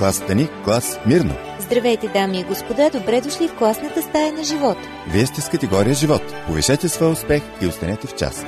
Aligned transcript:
Клас 0.00 0.16
Стани, 0.16 0.48
клас 0.64 0.98
Мирно. 1.06 1.34
Здравейте, 1.60 2.08
дами 2.08 2.40
и 2.40 2.44
господа, 2.44 2.90
добре 2.92 3.20
дошли 3.20 3.48
в 3.48 3.58
класната 3.58 4.02
стая 4.02 4.32
на 4.32 4.44
живот. 4.44 4.76
Вие 5.12 5.26
сте 5.26 5.40
с 5.40 5.48
категория 5.48 5.94
живот. 5.94 6.22
Повишете 6.46 6.88
своя 6.88 7.12
успех 7.12 7.42
и 7.62 7.66
останете 7.66 8.06
в 8.06 8.14
час. 8.14 8.44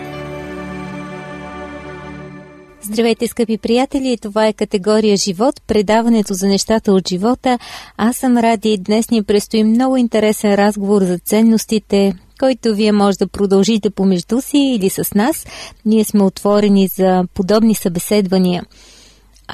Здравейте, 2.82 3.28
скъпи 3.28 3.58
приятели! 3.58 4.18
Това 4.22 4.46
е 4.46 4.52
категория 4.52 5.16
живот, 5.16 5.62
предаването 5.66 6.34
за 6.34 6.46
нещата 6.46 6.92
от 6.92 7.08
живота. 7.08 7.58
Аз 7.96 8.16
съм 8.16 8.36
Ради 8.36 8.72
и 8.72 8.78
днес 8.78 9.10
ни 9.10 9.22
предстои 9.22 9.64
много 9.64 9.96
интересен 9.96 10.54
разговор 10.54 11.02
за 11.02 11.18
ценностите, 11.18 12.14
който 12.40 12.74
вие 12.74 12.92
може 12.92 13.18
да 13.18 13.26
продължите 13.26 13.90
помежду 13.90 14.40
си 14.40 14.58
или 14.58 14.90
с 14.90 15.14
нас. 15.14 15.46
Ние 15.84 16.04
сме 16.04 16.22
отворени 16.22 16.88
за 16.88 17.24
подобни 17.34 17.74
събеседвания. 17.74 18.62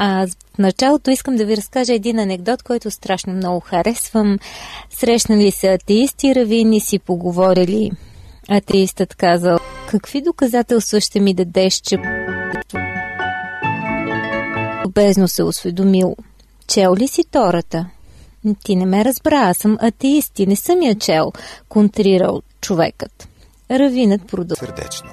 А 0.00 0.26
в 0.54 0.58
началото 0.58 1.10
искам 1.10 1.36
да 1.36 1.44
ви 1.44 1.56
разкажа 1.56 1.94
един 1.94 2.18
анекдот, 2.18 2.62
който 2.62 2.90
страшно 2.90 3.32
много 3.32 3.60
харесвам. 3.60 4.38
Срещнали 4.90 5.50
се 5.50 5.72
атеисти 5.72 6.26
и 6.26 6.34
равини 6.34 6.80
си 6.80 6.98
поговорили. 6.98 7.90
Атеистът 8.48 9.14
казал, 9.14 9.58
какви 9.88 10.22
доказателства 10.22 11.00
ще 11.00 11.20
ми 11.20 11.34
дадеш, 11.34 11.74
че 11.74 11.98
любезно 14.84 15.28
се 15.28 15.42
осведомил. 15.42 16.16
Чел 16.66 16.94
ли 16.94 17.08
си 17.08 17.24
Тората? 17.30 17.86
Ти 18.64 18.76
не 18.76 18.86
ме 18.86 19.04
разбра, 19.04 19.36
аз 19.36 19.56
съм 19.56 19.78
атеист 19.80 20.38
и 20.38 20.46
не 20.46 20.56
съм 20.56 20.82
я 20.82 20.94
чел, 20.94 21.32
контрирал 21.68 22.42
човекът. 22.60 23.28
Равинът 23.70 24.26
продължи. 24.26 24.60
Сърдечно. 24.60 25.08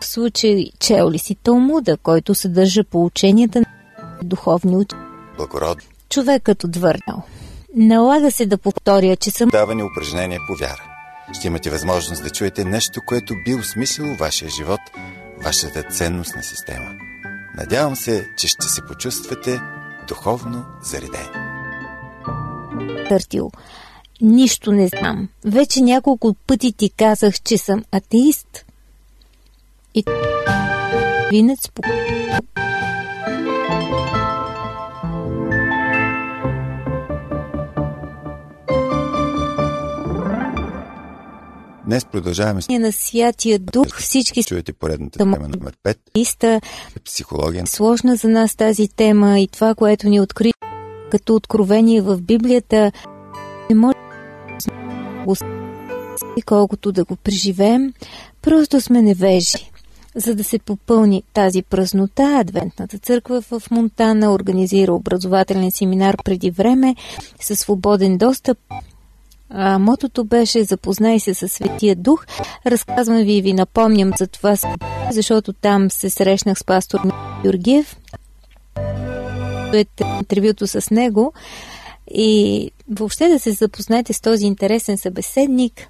В 0.00 0.06
случай, 0.06 0.64
чел 0.78 1.10
ли 1.10 1.18
си 1.18 1.34
Талмуда, 1.34 1.96
който 1.96 2.34
съдържа 2.34 2.84
поученията 2.84 3.60
на 3.60 3.66
духовни 4.22 4.76
учени? 4.76 5.02
Благородно. 5.36 5.82
Човекът 6.10 6.64
отвърнал. 6.64 7.22
Налага 7.76 8.30
се 8.30 8.46
да 8.46 8.58
повторя, 8.58 9.16
че 9.16 9.30
съм 9.30 9.48
Даване 9.48 9.84
упражнение 9.84 10.38
по 10.48 10.54
вяра. 10.54 10.82
Ще 11.32 11.46
имате 11.46 11.70
възможност 11.70 12.22
да 12.22 12.30
чуете 12.30 12.64
нещо, 12.64 13.00
което 13.06 13.34
би 13.44 13.54
осмислило 13.54 14.16
вашия 14.16 14.50
живот, 14.50 14.80
вашата 15.44 15.82
ценностна 15.82 16.42
система. 16.42 16.90
Надявам 17.56 17.96
се, 17.96 18.28
че 18.38 18.48
ще 18.48 18.66
се 18.66 18.82
почувствате 18.88 19.60
духовно 20.08 20.64
заредени. 20.82 21.28
търтил. 23.08 23.50
Нищо 24.20 24.72
не 24.72 24.88
знам. 24.88 25.28
Вече 25.44 25.80
няколко 25.80 26.34
пъти 26.46 26.72
ти 26.72 26.90
казах, 26.90 27.34
че 27.40 27.58
съм 27.58 27.84
атеист. 27.92 28.64
И 29.94 30.04
винец 31.30 31.68
по... 31.68 31.82
Днес 41.88 42.04
продължаваме 42.04 42.62
с 42.62 42.68
на 42.68 42.92
Святия 42.92 43.58
Дух 43.58 43.98
всички 43.98 44.44
чуете 44.44 44.72
поредната 44.72 45.18
тема 45.18 45.38
номер 45.38 45.76
5 45.84 45.96
иста. 46.14 46.60
психология. 47.04 47.66
Сложна 47.66 48.16
за 48.16 48.28
нас 48.28 48.56
тази 48.56 48.88
тема 48.88 49.40
и 49.40 49.48
това, 49.48 49.74
което 49.74 50.08
ни 50.08 50.20
откри 50.20 50.52
като 51.10 51.34
откровение 51.34 52.02
в 52.02 52.20
Библията, 52.22 52.92
не 53.70 53.76
може 53.76 53.94
колкото 56.46 56.92
да 56.92 57.04
го 57.04 57.16
преживеем, 57.16 57.92
просто 58.42 58.80
сме 58.80 59.02
невежи. 59.02 59.70
За 60.14 60.34
да 60.34 60.44
се 60.44 60.58
попълни 60.58 61.22
тази 61.32 61.62
празнота, 61.62 62.38
Адвентната 62.40 62.98
църква 62.98 63.42
в 63.42 63.62
Монтана 63.70 64.32
организира 64.32 64.92
образователен 64.92 65.70
семинар 65.70 66.16
преди 66.24 66.50
време 66.50 66.96
със 67.40 67.60
свободен 67.60 68.18
достъп. 68.18 68.58
А, 69.50 69.78
мотото 69.78 70.24
беше 70.24 70.64
Запознай 70.64 71.20
се 71.20 71.34
със 71.34 71.52
Светия 71.52 71.96
Дух. 71.96 72.26
Разказвам 72.66 73.16
ви 73.16 73.32
и 73.32 73.42
ви 73.42 73.52
напомням 73.52 74.10
за 74.18 74.26
това, 74.26 74.56
защото 75.12 75.52
там 75.52 75.90
се 75.90 76.10
срещнах 76.10 76.58
с 76.58 76.64
пастор 76.64 77.00
Георгиев. 77.42 77.96
е 79.74 79.84
интервюто 80.18 80.66
с 80.66 80.90
него 80.90 81.32
и 82.10 82.70
въобще 82.90 83.28
да 83.28 83.38
се 83.38 83.52
запознаете 83.52 84.12
с 84.12 84.20
този 84.20 84.46
интересен 84.46 84.98
събеседник. 84.98 85.88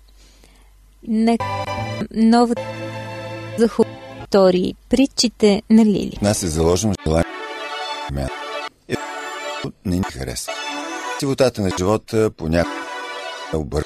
Нека 1.09 1.45
новата 2.15 2.63
за 3.59 3.69
истории, 4.25 4.75
притчите 4.89 5.63
на 5.71 5.85
Лили. 5.85 6.19
Нас 6.23 6.43
е 6.43 6.49
заложено 6.49 6.95
желание. 7.07 7.25
И 8.89 8.97
не 9.85 9.97
ни 9.97 10.03
хареса. 10.03 10.51
Сивотата 11.19 11.63
на 11.63 11.71
живота 11.79 12.31
понякога 12.37 12.77
е 12.77 12.88
обър... 13.55 13.85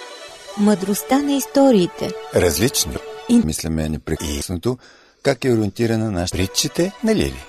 Мъдростта 0.58 1.18
на 1.18 1.32
историите. 1.32 2.10
различни. 2.34 2.96
И- 3.28 3.42
Мисляме 3.44 3.88
непрекъснато 3.88 4.78
как 5.22 5.44
е 5.44 5.52
ориентирана 5.52 6.10
нашата 6.10 6.38
притчите 6.38 6.92
на 7.04 7.14
Лили. 7.14 7.44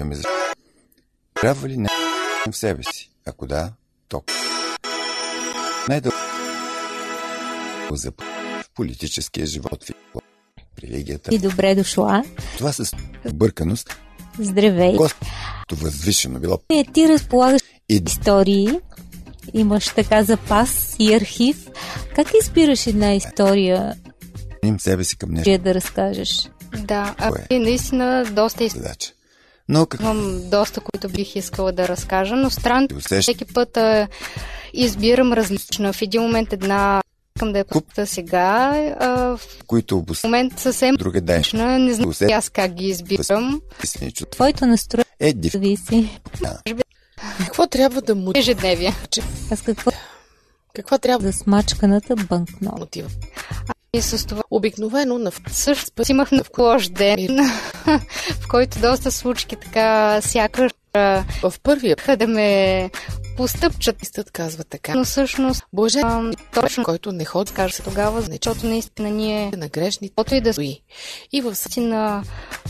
Ами 0.00 0.14
защо? 0.14 0.30
Трябва 1.40 1.68
ли 1.68 1.76
не 1.76 1.88
в 2.50 2.56
себе 2.56 2.82
си? 2.82 3.10
Ако 3.26 3.46
да, 3.46 3.72
то. 4.08 4.22
Най-дълго 5.88 6.16
за 7.92 8.10
в 8.62 8.70
политическия 8.74 9.46
живот, 9.46 9.84
в 10.14 10.20
религията. 10.82 11.34
И 11.34 11.38
добре 11.38 11.74
дошла. 11.74 12.24
Това 12.58 12.72
с 12.72 12.92
бърканост, 13.34 13.96
Здравей. 14.40 14.92
Господи, 14.96 15.30
възвишено 15.72 16.38
било 16.40 16.58
Не, 16.70 16.84
ти 16.84 17.08
разполагаш 17.08 17.62
и 17.88 18.02
истории, 18.06 18.80
имаш 19.54 19.88
така 19.88 20.22
запас 20.22 20.96
и 20.98 21.14
архив. 21.14 21.68
Как 22.14 22.28
избираш 22.42 22.86
една 22.86 23.14
история 23.14 23.94
им 24.64 24.80
себе 24.80 25.04
си 25.04 25.16
към 25.16 25.30
нещо 25.30 25.58
да 25.58 25.74
разкажеш? 25.74 26.48
Да, 26.78 27.14
а 27.18 27.30
наистина 27.50 28.24
доста 28.26 28.68
задача. 28.68 29.12
Но 29.68 29.86
какво 29.86 30.04
имам 30.04 30.50
доста, 30.50 30.80
които 30.80 31.08
бих 31.08 31.36
искала 31.36 31.72
да 31.72 31.88
разкажа, 31.88 32.36
но 32.36 32.50
странно, 32.50 32.88
усеща 32.96 33.20
всеки 33.22 33.44
път 33.44 33.76
а, 33.76 34.08
избирам 34.74 35.32
различна. 35.32 35.92
В 35.92 36.02
един 36.02 36.22
момент 36.22 36.52
една 36.52 37.00
искам 37.36 37.52
да 37.52 37.58
я 37.58 37.64
Куп. 37.64 37.84
купя 37.86 38.06
сега, 38.06 38.72
а, 39.00 39.08
в 39.36 39.40
които 39.66 39.98
обосноват 39.98 40.24
момент 40.24 40.60
съвсем 40.60 40.94
друга 40.94 41.20
ден. 41.20 41.36
различна. 41.36 41.78
Не 41.78 41.94
знам 41.94 42.10
Усет- 42.10 42.30
аз 42.32 42.48
как 42.48 42.72
ги 42.72 42.86
избирам. 42.86 43.60
Твоето 44.30 44.66
настроение 44.66 45.04
Е, 45.20 45.32
див. 45.32 45.52
зависи. 45.52 46.20
Какво 47.38 47.66
трябва 47.66 48.02
да 48.02 48.14
му 48.14 48.32
Ежедневие. 48.34 48.94
Аз 49.50 49.62
какво 49.62 49.90
Каква 50.74 50.98
трябва 50.98 51.26
да 51.26 51.32
за 51.32 51.38
смачканата 51.38 52.16
банкнота? 52.16 52.76
мотива? 52.78 53.08
И 53.92 54.02
с 54.02 54.26
това 54.26 54.42
Обикновено 54.50 55.18
на 55.18 55.32
също 55.50 55.92
път 55.92 56.08
имах 56.08 56.32
на 56.32 56.42
лош 56.58 56.88
ден, 56.88 57.26
в 58.40 58.48
който 58.48 58.80
доста 58.80 59.12
случки 59.12 59.56
така 59.56 60.20
сякаш 60.20 60.72
а, 60.92 61.24
в 61.42 61.54
първия 61.62 61.96
да 62.16 62.26
ме 62.26 62.90
постъпчат. 63.38 63.98
пистът 63.98 64.30
казва 64.30 64.64
така. 64.64 64.94
Но 64.94 65.04
всъщност 65.04 65.64
Боже, 65.72 66.00
а, 66.04 66.32
точно 66.54 66.84
който 66.84 67.12
не 67.12 67.24
ходи, 67.24 67.52
кажа 67.52 67.74
се 67.74 67.82
тогава, 67.82 68.20
защото 68.20 68.66
наистина 68.66 69.10
ние 69.10 69.50
на 69.56 69.68
грешните 69.68 70.08
Каквото 70.08 70.34
и 70.34 70.40
да 70.40 70.52
стои. 70.52 70.82
И 71.32 71.40
в 71.40 71.44
наистина 71.44 72.22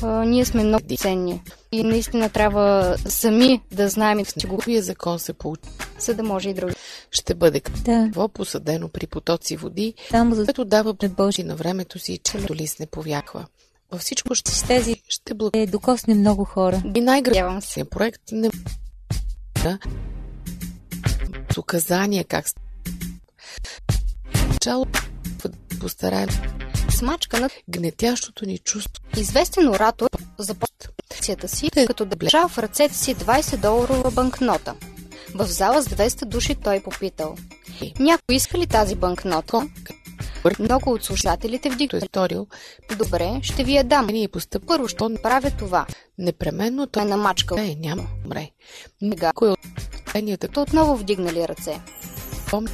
а, 0.03 0.25
ние 0.25 0.45
сме 0.45 0.65
много 0.65 0.84
ценни. 0.97 1.43
И 1.73 1.83
наистина 1.83 2.29
трябва 2.31 2.97
сами 3.09 3.61
да 3.73 3.89
знаем, 3.89 4.25
че 4.25 4.33
го 4.33 4.41
Синговия 4.41 4.83
закон 4.83 5.19
се 5.19 5.33
получи. 5.33 5.62
за 5.99 6.15
да 6.15 6.23
може 6.23 6.49
и 6.51 6.55
други. 6.55 6.75
Ще 7.11 7.35
бъде 7.35 7.61
Да, 7.61 8.03
какво 8.05 8.29
посадено 8.29 8.89
при 8.89 9.06
потоци 9.06 9.56
води, 9.56 9.95
само 10.11 10.35
за 10.35 10.45
което 10.45 10.65
дава 10.65 10.95
пред 10.95 11.12
Божи. 11.12 11.43
на 11.43 11.56
времето 11.56 11.99
си, 11.99 12.19
че 12.19 12.39
лист 12.55 12.81
не 12.81 12.87
повяква. 12.87 13.47
Във 13.93 14.00
всичко 14.00 14.35
ще, 14.35 14.50
С 14.50 14.62
тези 14.62 15.03
ще 15.09 15.35
благодаря. 15.35 15.62
е 15.62 15.67
докосне 15.67 16.15
много 16.15 16.44
хора. 16.44 16.82
И 16.94 17.00
най-гръбния 17.00 17.44
Надявам 17.44 17.62
се. 17.62 17.85
проект 17.85 18.23
не 18.32 18.50
с 21.58 21.60
указания 21.60 22.25
как 22.25 22.46
начало 24.49 24.87
постараем 25.81 26.28
Смачка 26.90 27.40
на 27.40 27.50
гнетящото 27.69 28.46
ни 28.46 28.58
чувство. 28.58 29.05
известен 29.16 29.69
оратор 29.69 30.08
започва 30.38 30.90
акцията 31.10 31.49
си, 31.49 31.70
като 31.87 32.06
блежа 32.06 32.49
в 32.49 32.58
ръцете 32.58 32.94
си 32.94 33.14
20 33.14 33.56
доларова 33.56 34.10
банкнота. 34.10 34.75
В 35.34 35.46
зала 35.46 35.82
с 35.82 35.88
200 35.88 36.25
души 36.25 36.55
той 36.55 36.81
попитал. 36.82 37.37
Някой 37.99 38.37
иска 38.37 38.59
ли 38.59 38.67
тази 38.67 38.95
банкнота? 38.95 39.69
Много 40.59 40.91
от 40.91 41.05
слушателите 41.05 41.69
Той 41.89 42.01
е 42.01 42.09
Добре, 42.97 43.41
ще 43.43 43.65
ви 43.65 43.75
я 43.75 43.85
дам. 43.85 44.07
ние 44.07 44.29
постъпва, 44.29 44.67
Първо 44.67 44.89
ще 44.89 45.05
правя 45.23 45.51
това. 45.51 45.87
непременно 46.19 46.87
Той 46.87 47.03
е 47.03 47.07
намачкал. 47.07 47.59
е, 47.59 47.77
няма, 47.79 48.07
умре. 48.25 48.51
Сега. 49.03 49.33
Кой 49.35 49.51
от 49.51 49.59
тайнията 50.13 50.49
То 50.49 50.63
отново 50.63 50.97
вдигнали 50.97 51.49
ръце. 51.49 51.81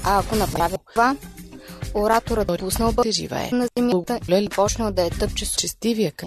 А 0.05 0.19
ако 0.19 0.37
направя 0.37 0.79
това, 0.93 1.17
Ораторът 1.95 2.51
е 2.51 2.57
пуснал 2.59 2.93
бък 2.93 3.11
живее. 3.11 3.51
на 3.53 3.69
земята 3.79 4.21
и 4.29 4.49
почнал 4.49 4.93
да 4.93 5.03
е 5.03 5.11
тъпче 5.11 5.47
с 5.47 5.55
честивия 5.55 6.13
къ. 6.13 6.27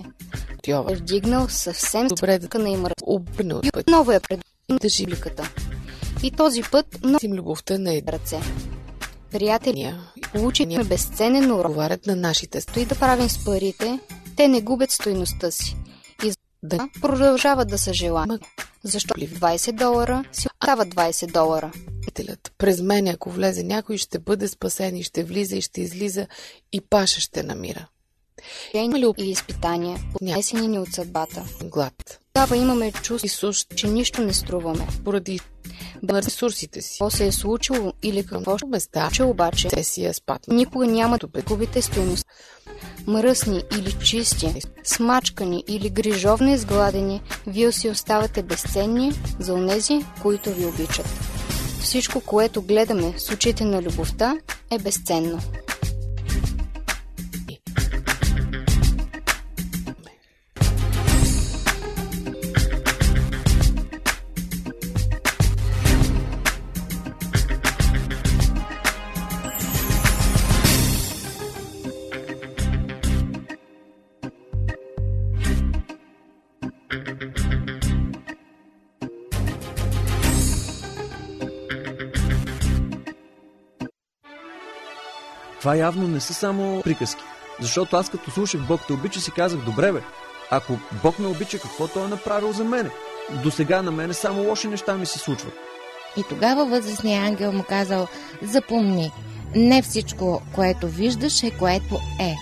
е 0.92 0.96
вдигнал 0.96 1.50
съвсем 1.50 2.08
Добре 2.08 2.40
да 2.40 2.60
на 2.60 2.70
им 2.70 2.86
ръце. 2.86 2.94
обърне 3.04 3.54
от 3.54 3.66
И 3.66 3.70
отново 3.78 4.12
е 4.12 4.20
пред 4.20 4.40
публиката. 4.68 5.50
И 6.24 6.32
този 6.32 6.62
път 6.72 7.04
на 7.04 7.20
им 7.24 7.34
любовта 7.34 7.78
на 7.78 8.02
ръце. 8.08 8.40
Приятели, 9.32 9.70
едния. 9.70 10.12
получихме 10.34 10.84
безценен 10.84 11.52
урок. 11.52 12.06
На 12.08 12.16
нашите 12.16 12.62
Стои 12.62 12.86
да 12.86 12.96
правим 12.96 13.30
с 13.30 13.46
парите, 13.46 14.00
те 14.36 14.48
не 14.48 14.62
губят 14.62 14.92
стойността 14.92 15.52
си. 15.52 15.78
да 16.64 16.90
Продължават 17.02 17.68
да 17.68 17.78
са 17.78 17.94
желани. 17.94 18.38
Защо 18.84 19.14
20 19.14 19.72
долара 19.72 20.24
си 20.32 20.48
остава 20.48 20.86
20 20.86 21.32
долара? 21.32 21.72
През 22.58 22.82
мен, 22.82 23.08
ако 23.08 23.30
влезе 23.30 23.64
някой, 23.64 23.98
ще 23.98 24.20
бъде 24.20 24.48
спасен 24.48 24.96
и 24.96 25.04
ще 25.04 25.24
влиза 25.24 25.56
и 25.56 25.62
ще 25.62 25.82
излиза 25.82 26.28
и 26.74 26.82
паша 26.82 27.22
ще 27.22 27.44
намира. 27.44 27.88
Има 28.74 29.00
ли 29.00 29.08
и 29.18 29.30
изпитания, 29.32 30.00
поднесени 30.14 30.68
ни 30.68 30.80
от 30.80 30.94
съдбата? 30.94 31.46
Глад. 31.64 32.20
Тогава 32.34 32.58
имаме 32.58 32.92
чувство, 32.92 33.52
че 33.76 33.88
нищо 33.88 34.22
не 34.22 34.34
струваме. 34.34 34.88
поради 35.06 35.40
на 36.04 36.22
ресурсите 36.22 36.82
си. 36.82 36.90
Какво 36.92 37.10
се 37.10 37.28
е 37.28 37.32
случило 37.32 37.94
или 38.04 38.26
какво 38.26 38.58
ще 38.58 38.68
места, 38.68 39.10
че 39.14 39.24
обаче 39.24 39.68
те 39.68 39.84
си 39.84 40.06
е 40.06 40.14
спад. 40.14 40.42
никога 40.48 40.88
няма 40.88 41.18
да 41.18 41.42
губите 41.42 41.82
стойност. 41.82 42.26
Мръсни 43.08 43.64
или 43.80 43.92
чисти, 43.92 44.62
смачкани 44.84 45.64
или 45.68 45.90
грижовно 45.90 46.54
изгладени, 46.54 47.22
вие 47.48 47.72
си 47.72 47.90
оставате 47.90 48.44
безценни 48.44 49.12
за 49.40 49.54
онези, 49.54 50.06
които 50.22 50.54
ви 50.54 50.66
обичат. 50.66 51.06
Всичко, 51.82 52.22
което 52.22 52.62
гледаме 52.62 53.14
с 53.18 53.32
очите 53.32 53.66
на 53.66 53.82
любовта, 53.82 54.38
е 54.72 54.80
безценно. 54.80 55.40
Това 85.68 85.76
явно 85.76 86.08
не 86.08 86.20
са 86.20 86.34
само 86.34 86.82
приказки. 86.82 87.24
Защото 87.60 87.96
аз 87.96 88.10
като 88.10 88.32
слушах 88.32 88.68
Бог 88.68 88.82
те 88.88 88.94
обича 88.94 89.22
си 89.22 89.32
казах, 89.32 89.60
добре 89.60 89.92
бе, 89.92 90.02
ако 90.52 90.74
Бог 91.04 91.20
ме 91.20 91.28
обича, 91.28 91.60
какво 91.60 91.88
той 91.88 92.06
е 92.06 92.08
направил 92.08 92.54
за 92.54 92.64
мене? 92.64 92.90
До 93.44 93.52
сега 93.52 93.82
на 93.82 93.92
мене 93.92 94.14
само 94.14 94.44
лоши 94.44 94.68
неща 94.68 94.98
ми 94.98 95.06
се 95.06 95.20
случват. 95.20 95.54
И 96.18 96.24
тогава 96.30 96.66
възрастният 96.66 97.28
ангел 97.28 97.52
му 97.52 97.64
казал, 97.64 98.08
запомни, 98.42 99.12
не 99.56 99.82
всичко, 99.82 100.42
което 100.56 100.88
виждаш 100.88 101.44
е 101.44 101.52
което 101.52 102.00
е. 102.20 102.36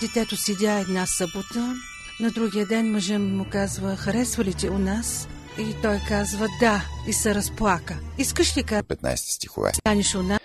Детето 0.00 0.36
седя 0.36 0.72
една 0.72 1.06
събота, 1.06 1.74
на 2.20 2.30
другия 2.30 2.66
ден 2.66 2.92
мъжът 2.92 3.20
му 3.20 3.46
казва, 3.50 3.96
харесва 3.96 4.44
ли 4.44 4.54
те 4.54 4.70
у 4.70 4.78
нас? 4.78 5.28
И 5.58 5.74
той 5.82 6.00
казва 6.08 6.46
да 6.60 6.82
и 7.08 7.12
се 7.12 7.34
разплака. 7.34 7.96
Искаш 8.18 8.56
ли 8.56 8.64
15 8.64 9.16
стихове. 9.16 9.72
каниш 9.84 10.14
у 10.14 10.22
нас? 10.22 10.40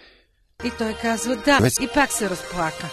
И 0.65 0.71
той 0.77 0.93
казва 0.93 1.35
да 1.35 1.57
и 1.81 1.87
пак 1.93 2.11
се 2.11 2.29
разплака. 2.29 2.89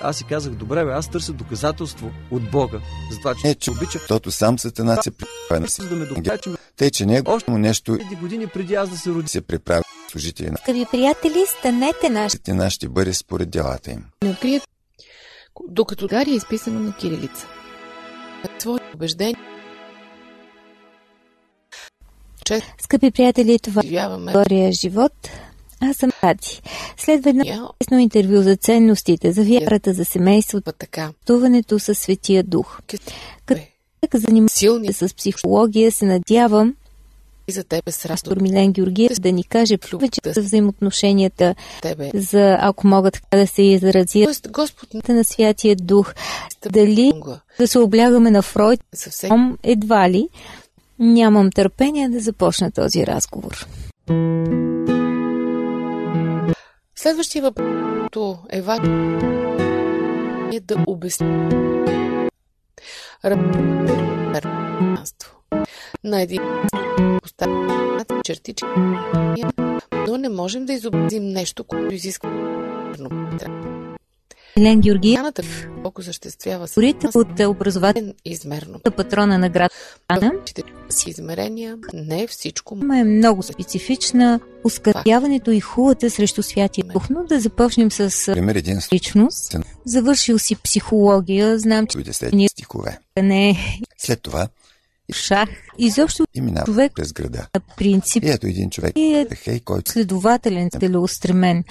Аз 0.00 0.16
си 0.16 0.24
казах, 0.24 0.52
добре 0.52 0.84
бе, 0.84 0.90
аз 0.92 1.08
търся 1.10 1.32
доказателство 1.32 2.10
от 2.30 2.50
Бога, 2.50 2.80
за 3.10 3.18
това, 3.18 3.34
че 3.34 3.46
Не, 3.46 3.54
че 3.54 3.70
обича, 3.70 3.98
защото 3.98 4.30
сам 4.30 4.58
сатана 4.58 5.02
се 5.02 5.10
приправя 5.10 5.60
на 5.60 5.68
си. 5.68 5.88
да 5.88 5.94
ме 5.96 6.06
ме- 6.50 6.56
Тъй, 6.76 6.90
че 6.90 7.06
него 7.06 7.30
още 7.32 7.50
му 7.50 7.58
нещо 7.58 7.98
преди 7.98 8.14
години 8.16 8.46
преди 8.46 8.74
аз 8.74 8.90
да 8.90 8.98
се 8.98 9.10
роди. 9.10 9.28
се 9.28 9.40
приправя 9.40 9.82
служители 10.10 10.50
на 10.50 10.56
Скъпи 10.58 10.86
приятели, 10.90 11.44
станете 11.58 12.08
наши 12.10 12.36
Истина 12.36 12.70
ще 12.70 12.88
бъде 12.88 13.14
според 13.14 13.50
делата 13.50 13.90
им. 13.90 14.04
Не 14.24 14.30
открият, 14.30 14.62
докато 15.68 16.06
Дария 16.06 16.32
е 16.32 16.36
изписано 16.36 16.80
на 16.80 16.96
кирилица. 16.96 17.46
Твое 18.58 18.80
убеждение, 18.94 19.36
че 22.44 22.60
Скъпи 22.80 23.10
приятели, 23.10 23.58
това 23.58 23.82
е 24.50 24.72
живот. 24.72 25.12
Аз 25.82 25.96
съм 25.96 26.10
Ради. 26.24 26.62
Следва 26.96 27.30
едно 27.30 27.42
интересно 27.42 27.98
интервю 27.98 28.42
за 28.42 28.56
ценностите, 28.56 29.32
за 29.32 29.44
вярата, 29.44 29.92
за 29.92 30.04
семейството, 30.04 30.72
така. 30.72 31.10
пътуването 31.20 31.78
със 31.78 31.98
Светия 31.98 32.42
Дух. 32.42 32.80
Бе, 33.46 33.68
Така 34.00 34.18
занимавате 34.18 34.54
Силни 34.54 34.92
с 34.92 35.16
психология, 35.16 35.92
се 35.92 36.04
надявам 36.04 36.74
и 37.48 37.52
за 37.52 37.64
тебе 37.64 37.92
с 37.92 38.06
радост. 38.06 38.24
Пастор 38.24 38.36
Милен 38.36 38.72
Георгиев 38.72 39.20
да 39.20 39.32
ни 39.32 39.44
каже 39.44 39.78
повече 39.78 40.20
за 40.26 40.42
взаимоотношенията, 40.42 41.54
Тебе. 41.82 42.10
за, 42.14 42.56
ако 42.60 42.86
мога 42.86 43.10
така 43.10 43.36
да 43.36 43.46
се 43.46 43.62
изразя, 43.62 44.24
Тоест, 44.24 44.48
Господ 44.50 45.08
на 45.08 45.24
Святия 45.24 45.76
Дух. 45.76 46.14
Дали 46.70 47.12
да 47.58 47.68
се 47.68 47.78
облягаме 47.78 48.30
на 48.30 48.42
Фройд, 48.42 48.80
Съвсем 48.94 49.58
едва 49.62 50.10
ли. 50.10 50.28
Нямам 50.98 51.50
търпение 51.50 52.08
да 52.08 52.20
започна 52.20 52.70
този 52.72 53.06
разговор. 53.06 53.66
Следващия 57.02 57.42
въпрос 57.42 58.38
е 58.50 58.62
важно 58.62 59.18
е 60.52 60.60
да 60.60 60.84
обясни 60.86 61.48
равенство 64.34 65.36
на 66.04 66.22
един 66.22 66.42
поставят 67.22 68.12
чертички, 68.24 68.66
но 70.08 70.16
не 70.16 70.28
можем 70.28 70.66
да 70.66 70.72
изобразим 70.72 71.24
нещо, 71.24 71.64
което 71.64 71.94
изисква 71.94 72.30
Елен 74.56 74.80
Георгиев, 74.80 75.16
Промяната, 75.16 75.42
колко 75.82 76.02
съществява 76.02 76.66
говорите 76.66 77.08
от 77.14 77.40
образователната 77.40 78.18
измерно. 78.24 78.80
патрона 78.96 79.38
на 79.38 79.48
град 79.48 79.72
Ана, 80.08 80.32
си 80.90 81.10
измерения 81.10 81.78
не 81.94 82.26
всичко 82.26 82.74
е 83.00 83.04
много 83.04 83.42
специфична. 83.42 84.40
Оскърбяването 84.64 85.50
и 85.50 85.60
хулата 85.60 86.10
срещу 86.10 86.42
Святия 86.42 86.84
Дух. 86.84 87.10
Но 87.10 87.24
да 87.24 87.40
започнем 87.40 87.90
с 87.90 88.32
Пример 88.32 88.54
един 88.54 88.78
личност. 88.92 89.56
Завършил 89.84 90.38
си 90.38 90.56
психология, 90.56 91.58
знам, 91.58 91.86
че 91.86 91.98
Ние- 92.32 92.48
стихове. 92.48 92.98
не 93.22 93.50
е 93.50 93.56
След 93.98 94.22
това 94.22 94.48
шах. 95.12 95.48
Изобщо 95.78 96.24
и 96.34 96.40
минава 96.40 96.66
човек 96.66 96.92
през 96.94 97.12
града. 97.12 97.46
на 97.54 97.60
принцип 97.76 98.24
И 98.24 98.30
ето 98.30 98.46
един 98.46 98.70
човек, 98.70 98.92
е 98.96 99.26
хей, 99.34 99.60
който 99.60 99.90
следователен, 99.90 100.70
целеустремен. 100.80 101.64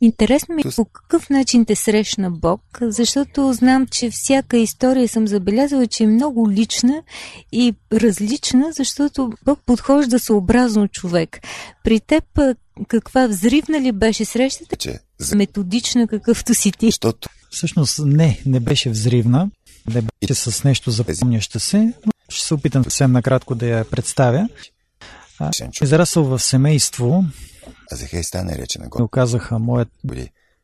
Интересно 0.00 0.54
ми 0.54 0.62
е 0.62 0.70
по 0.76 0.84
какъв 0.84 1.30
начин 1.30 1.64
те 1.64 1.74
срещна 1.74 2.30
Бог, 2.30 2.60
защото 2.82 3.52
знам, 3.52 3.86
че 3.86 4.10
всяка 4.10 4.56
история 4.56 5.08
съм 5.08 5.28
забелязала, 5.28 5.86
че 5.86 6.04
е 6.04 6.06
много 6.06 6.50
лична 6.50 7.02
и 7.52 7.74
различна, 7.92 8.72
защото 8.72 9.32
Бог 9.44 9.60
подхожда 9.66 10.18
съобразно 10.18 10.88
човек. 10.88 11.38
При 11.84 12.00
теб 12.00 12.24
каква 12.88 13.26
взривна 13.26 13.80
ли 13.80 13.92
беше 13.92 14.24
срещата? 14.24 14.76
че 14.76 14.98
за... 15.18 15.36
Методична, 15.36 16.08
какъвто 16.08 16.54
си 16.54 16.72
ти. 16.72 16.86
Защото 16.86 17.28
Всъщност 17.50 17.98
не, 18.04 18.40
не 18.46 18.60
беше 18.60 18.90
взривна, 18.90 19.50
не 19.94 20.02
беше 20.02 20.34
с 20.34 20.64
нещо 20.64 20.90
запомняща 20.90 21.60
се, 21.60 21.78
но 21.78 22.12
ще 22.28 22.46
се 22.46 22.54
опитам 22.54 22.84
съвсем 22.84 23.12
накратко 23.12 23.54
да 23.54 23.66
я 23.66 23.84
представя. 23.84 24.48
Израсъл 25.82 26.24
в 26.24 26.38
семейство, 26.38 27.24
а 27.92 27.96
за 27.96 28.06
хей 28.06 28.24
стане 28.24 28.56
рече 28.56 28.78
на 28.78 28.84
ми 28.84 28.88
Господи. 28.88 29.04
оказаха 29.04 29.58
моят 29.58 29.88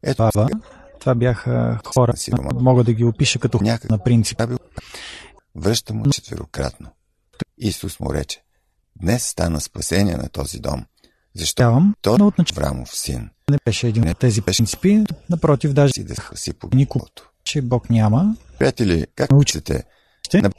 Ето 0.03 0.31
баба. 0.35 0.49
Това 1.01 1.15
бяха 1.15 1.81
хора, 1.85 2.13
мога 2.55 2.85
да 2.85 2.93
ги 2.93 3.05
опиша 3.05 3.39
като 3.39 3.59
Някак. 3.63 3.91
на 3.91 3.99
принцип. 3.99 4.43
Връща 5.55 5.95
му 5.95 6.11
четверократно. 6.11 6.89
Исус 7.59 8.01
му 8.01 8.15
рече, 8.15 8.43
днес 8.97 9.27
стана 9.27 9.61
спасение 9.61 10.17
на 10.17 10.29
този 10.29 10.59
дом, 10.59 10.85
защото 11.35 11.57
Тявам, 11.57 11.95
той 12.03 12.19
но 12.19 12.25
е 12.25 12.29
отначало 12.29 12.67
Аврамов 12.67 12.97
син. 12.97 13.31
не 13.51 13.59
беше 13.65 13.89
един 13.89 14.09
от 14.09 14.19
тези 14.19 14.43
принципи. 14.43 15.05
Напротив, 15.31 15.73
даже 15.73 15.93
Си 15.93 16.05
да 16.05 16.15
си 16.35 16.53
по 16.53 16.67
Нико. 16.67 16.77
Никото. 16.77 17.31
че 17.45 17.63
Бог 17.63 17.91
няма. 17.91 18.37
Приятели, 18.59 19.07
как 19.15 19.31
Научите. 19.31 19.59
учите? 19.59 19.85
Ще. 20.27 20.43
На... 20.43 20.51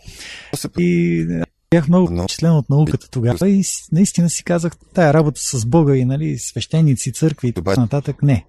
И 0.77 1.25
бях 1.69 1.87
много 1.87 2.09
Но- 2.11 2.23
впечатлен 2.23 2.51
от 2.51 2.69
науката 2.69 3.09
тогава 3.09 3.49
и 3.49 3.63
наистина 3.91 4.29
си 4.29 4.43
казах, 4.43 4.73
тая 4.93 5.13
работа 5.13 5.41
с 5.41 5.65
Бога 5.65 5.95
и 5.95 6.05
нали, 6.05 6.37
свещеници, 6.37 7.13
църкви 7.13 7.47
и 7.47 7.53
така 7.53 7.81
нататък, 7.81 8.23
не. 8.23 8.45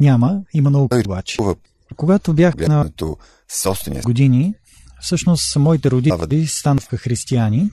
Няма, 0.00 0.40
има 0.54 0.70
наука 0.70 1.02
обаче. 1.06 1.36
Когато 1.96 2.32
бях 2.34 2.56
на 2.56 2.90
години, 4.04 4.54
всъщност 5.00 5.56
моите 5.56 5.90
родители 5.90 6.46
станаха 6.46 6.96
християни 6.96 7.70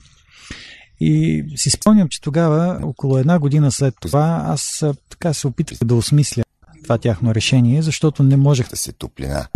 и 1.00 1.44
си 1.56 1.70
спомням, 1.70 2.08
че 2.08 2.20
тогава, 2.20 2.80
около 2.82 3.18
една 3.18 3.38
година 3.38 3.72
след 3.72 3.94
това, 4.00 4.42
аз 4.46 4.84
така 5.10 5.32
се 5.34 5.46
опитвах 5.46 5.78
да 5.84 5.94
осмисля 5.94 6.42
това 6.82 6.98
тяхно 6.98 7.34
решение, 7.34 7.82
защото 7.82 8.22
не 8.22 8.36
можех 8.36 8.68
да 8.68 8.76
се 8.76 8.92
топлина. 8.92 9.46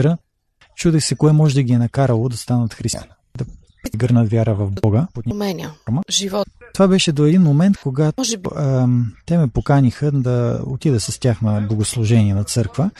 Чудех 0.76 1.04
се 1.04 1.14
кое 1.14 1.32
може 1.32 1.54
да 1.54 1.62
ги 1.62 1.72
е 1.72 1.78
накарало 1.78 2.28
да 2.28 2.36
станат 2.36 2.74
християни, 2.74 3.06
гърнат 3.96 4.30
вяра 4.30 4.54
в 4.54 4.70
Бога. 4.70 5.06
Променя 5.14 5.70
живот. 6.10 6.48
Това 6.74 6.88
беше 6.88 7.12
до 7.12 7.24
един 7.24 7.42
момент, 7.42 7.76
когато 7.82 8.20
Може 8.20 8.36
би 8.36 8.48
а, 8.56 8.88
те 9.26 9.38
ме 9.38 9.48
поканиха 9.48 10.12
да 10.12 10.60
отида 10.66 11.00
с 11.00 11.18
тях 11.18 11.42
на 11.42 11.60
богослужение 11.60 12.34
на 12.34 12.44
църква. 12.44 12.90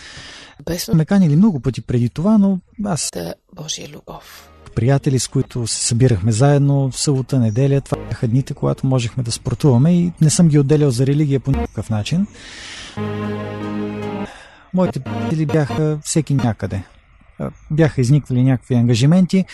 без 0.67 0.89
Ме 0.95 1.05
канили 1.05 1.37
много 1.37 1.61
пъти 1.61 1.81
преди 1.81 2.09
това, 2.09 2.39
но 2.39 2.59
аз 2.85 3.11
да 3.13 3.35
Божия 3.53 3.89
любов. 3.89 4.49
приятели, 4.75 5.19
с 5.19 5.29
които 5.29 5.67
се 5.67 5.85
събирахме 5.85 6.33
заедно 6.33 6.91
в 6.91 7.01
събота, 7.01 7.39
неделя. 7.39 7.81
Това 7.81 8.03
бяха 8.09 8.29
дните, 8.29 8.55
когато 8.55 8.87
можехме 8.87 9.23
да 9.23 9.33
спортуваме 9.33 9.99
и 9.99 10.13
не 10.21 10.31
съм 10.31 10.49
ги 10.49 10.59
отделял 10.59 10.91
за 10.91 11.07
религия 11.07 11.41
по 11.41 11.51
никакъв 11.51 11.91
начин. 11.91 12.27
Моите 14.75 15.01
приятели 15.01 15.47
бяха 15.47 15.99
всеки 16.03 16.35
някъде. 16.35 16.83
Бяха 17.71 18.01
изниквали 18.01 18.43
някакви 18.43 18.75
ангажименти, 18.75 19.45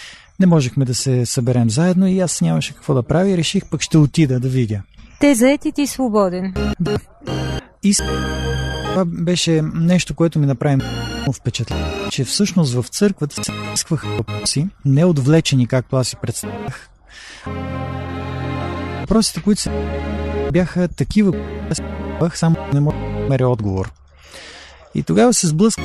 не 0.40 0.46
можехме 0.46 0.84
да 0.84 0.94
се 0.94 1.26
съберем 1.26 1.70
заедно 1.70 2.06
и 2.06 2.20
аз 2.20 2.40
нямаше 2.40 2.74
какво 2.74 2.94
да 2.94 3.02
правя 3.02 3.30
и 3.30 3.36
реших 3.36 3.64
пък 3.70 3.80
ще 3.80 3.98
отида 3.98 4.40
да 4.40 4.48
видя. 4.48 4.82
Те 5.20 5.34
заети 5.34 5.72
ти 5.72 5.86
свободен. 5.86 6.54
И 7.82 7.94
това 8.84 9.04
беше 9.04 9.62
нещо, 9.74 10.14
което 10.14 10.38
ми 10.38 10.46
направи 10.46 10.82
впечатление, 11.34 12.08
че 12.10 12.24
всъщност 12.24 12.74
в 12.74 12.84
църквата 12.88 13.44
се 13.44 13.52
изискваха 13.52 14.08
въпроси, 14.08 14.68
не 14.84 15.04
отвлечени, 15.04 15.66
както 15.66 15.96
аз 15.96 16.08
си 16.08 16.16
представях. 16.22 16.90
Въпросите, 19.00 19.42
които 19.42 19.60
се 19.60 19.70
бяха 20.52 20.88
такива, 20.88 21.32
задавах, 21.70 22.38
само 22.38 22.56
не 22.72 22.80
мога 22.80 22.96
да 22.96 23.20
намеря 23.20 23.48
отговор. 23.48 23.92
И 24.94 25.02
тогава 25.02 25.34
се 25.34 25.46
сблъсках, 25.46 25.84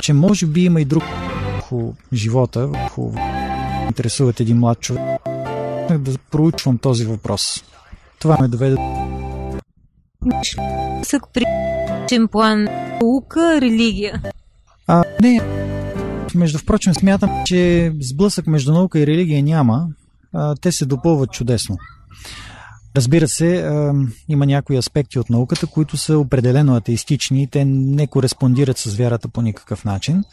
че 0.00 0.12
може 0.12 0.46
би 0.46 0.64
има 0.64 0.80
и 0.80 0.84
друг 0.84 1.02
върху 1.70 1.92
живота, 2.12 2.66
върху 2.66 3.12
интересуват 3.88 4.40
един 4.40 4.58
млад 4.58 4.80
човек. 4.80 5.02
Да 5.98 6.18
проучвам 6.30 6.78
този 6.78 7.04
въпрос. 7.06 7.64
Това 8.18 8.38
ме 8.40 8.48
доведе 8.48 8.76
Сък 11.02 11.22
при 11.34 11.44
личен 12.02 12.28
план. 12.28 12.64
Наука, 13.02 13.60
религия. 13.60 14.22
А, 14.86 15.04
не. 15.22 15.40
Между 16.34 16.58
впрочем, 16.58 16.94
смятам, 16.94 17.30
че 17.46 17.92
сблъсък 18.00 18.46
между 18.46 18.72
наука 18.72 18.98
и 18.98 19.06
религия 19.06 19.42
няма. 19.42 19.88
А, 20.32 20.54
те 20.54 20.72
се 20.72 20.86
допълват 20.86 21.32
чудесно. 21.32 21.76
Разбира 22.96 23.28
се, 23.28 23.56
а, 23.56 23.94
има 24.28 24.46
някои 24.46 24.76
аспекти 24.76 25.18
от 25.18 25.30
науката, 25.30 25.66
които 25.66 25.96
са 25.96 26.18
определено 26.18 26.76
атеистични 26.76 27.42
и 27.42 27.46
те 27.46 27.64
не 27.64 28.06
кореспондират 28.06 28.78
с 28.78 28.94
вярата 28.94 29.28
по 29.28 29.42
никакъв 29.42 29.84
начин, 29.84 30.24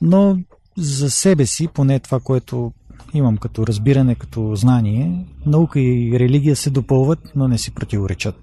но 0.00 0.38
за 0.78 1.10
себе 1.10 1.46
си, 1.46 1.68
поне 1.68 2.00
това, 2.00 2.20
което 2.20 2.72
имам 3.14 3.36
като 3.36 3.66
разбиране, 3.66 4.14
като 4.14 4.56
знание, 4.56 5.24
наука 5.46 5.80
и 5.80 6.16
религия 6.18 6.56
се 6.56 6.70
допълват, 6.70 7.32
но 7.36 7.48
не 7.48 7.58
си 7.58 7.74
противоречат. 7.74 8.34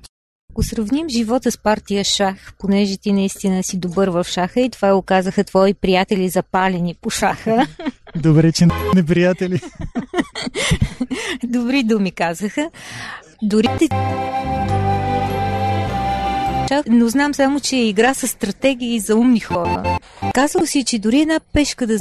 Ако 0.51 0.63
сравним 0.63 1.09
живота 1.09 1.51
с 1.51 1.57
партия 1.57 2.03
шах, 2.03 2.53
понеже 2.59 2.98
ти 2.98 3.12
наистина 3.12 3.63
си 3.63 3.77
добър 3.77 4.07
в 4.07 4.24
шаха 4.29 4.62
и 4.62 4.69
това 4.69 4.93
оказаха 4.93 5.43
твои 5.43 5.74
приятели 5.74 6.29
запалени 6.29 6.95
по 7.01 7.09
шаха, 7.09 7.67
Добре, 8.15 8.51
че 8.51 8.67
не 8.95 9.05
приятели. 9.05 9.62
добри 11.43 11.83
думи 11.83 12.12
казаха, 12.12 12.69
дори 13.41 13.67
те... 13.79 13.89
Шах, 16.69 16.85
но 16.89 17.09
знам 17.09 17.33
само, 17.33 17.59
че 17.59 17.75
е 17.75 17.88
игра 17.88 18.13
с 18.13 18.27
стратегии 18.27 18.99
за 18.99 19.15
умни 19.15 19.39
хора. 19.39 19.99
Казал 20.33 20.65
си, 20.65 20.83
че 20.83 20.99
дори 20.99 21.21
една 21.21 21.39
пешка 21.53 21.88
да 21.88 21.97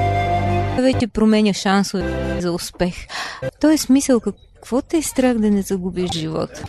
вече 0.82 1.06
променя 1.06 1.52
шансове 1.52 2.38
за 2.40 2.52
успех. 2.52 2.94
В 3.42 3.60
този 3.60 3.78
смисъл, 3.78 4.20
какво 4.20 4.82
те 4.82 4.96
е 4.96 5.02
страх 5.02 5.38
да 5.38 5.50
не 5.50 5.62
загубиш 5.62 6.12
живота? 6.12 6.64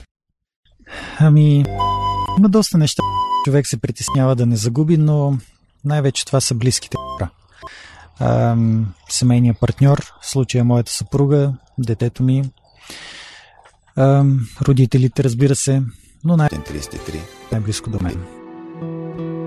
Ами, 1.20 1.66
има 2.38 2.50
доста 2.50 2.78
неща. 2.78 3.04
Човек 3.46 3.68
се 3.68 3.82
притеснява 3.82 4.36
да 4.36 4.46
не 4.46 4.56
загуби, 4.56 4.98
но 4.98 5.38
най-вече 5.86 6.26
това 6.26 6.42
са 6.42 6.56
близките 6.56 6.98
хора. 6.98 7.30
Семейният 9.10 9.60
партньор, 9.60 10.14
в 10.22 10.30
случая 10.30 10.64
моята 10.64 10.92
съпруга, 10.92 11.54
детето 11.78 12.24
ми, 12.24 12.52
ам, 13.98 14.48
родителите, 14.62 15.24
разбира 15.24 15.56
се, 15.56 15.82
но 16.24 16.38
най- 16.38 16.50
33, 16.50 17.39
най-близко 17.52 17.90
до 17.90 18.00
мен. 18.04 18.26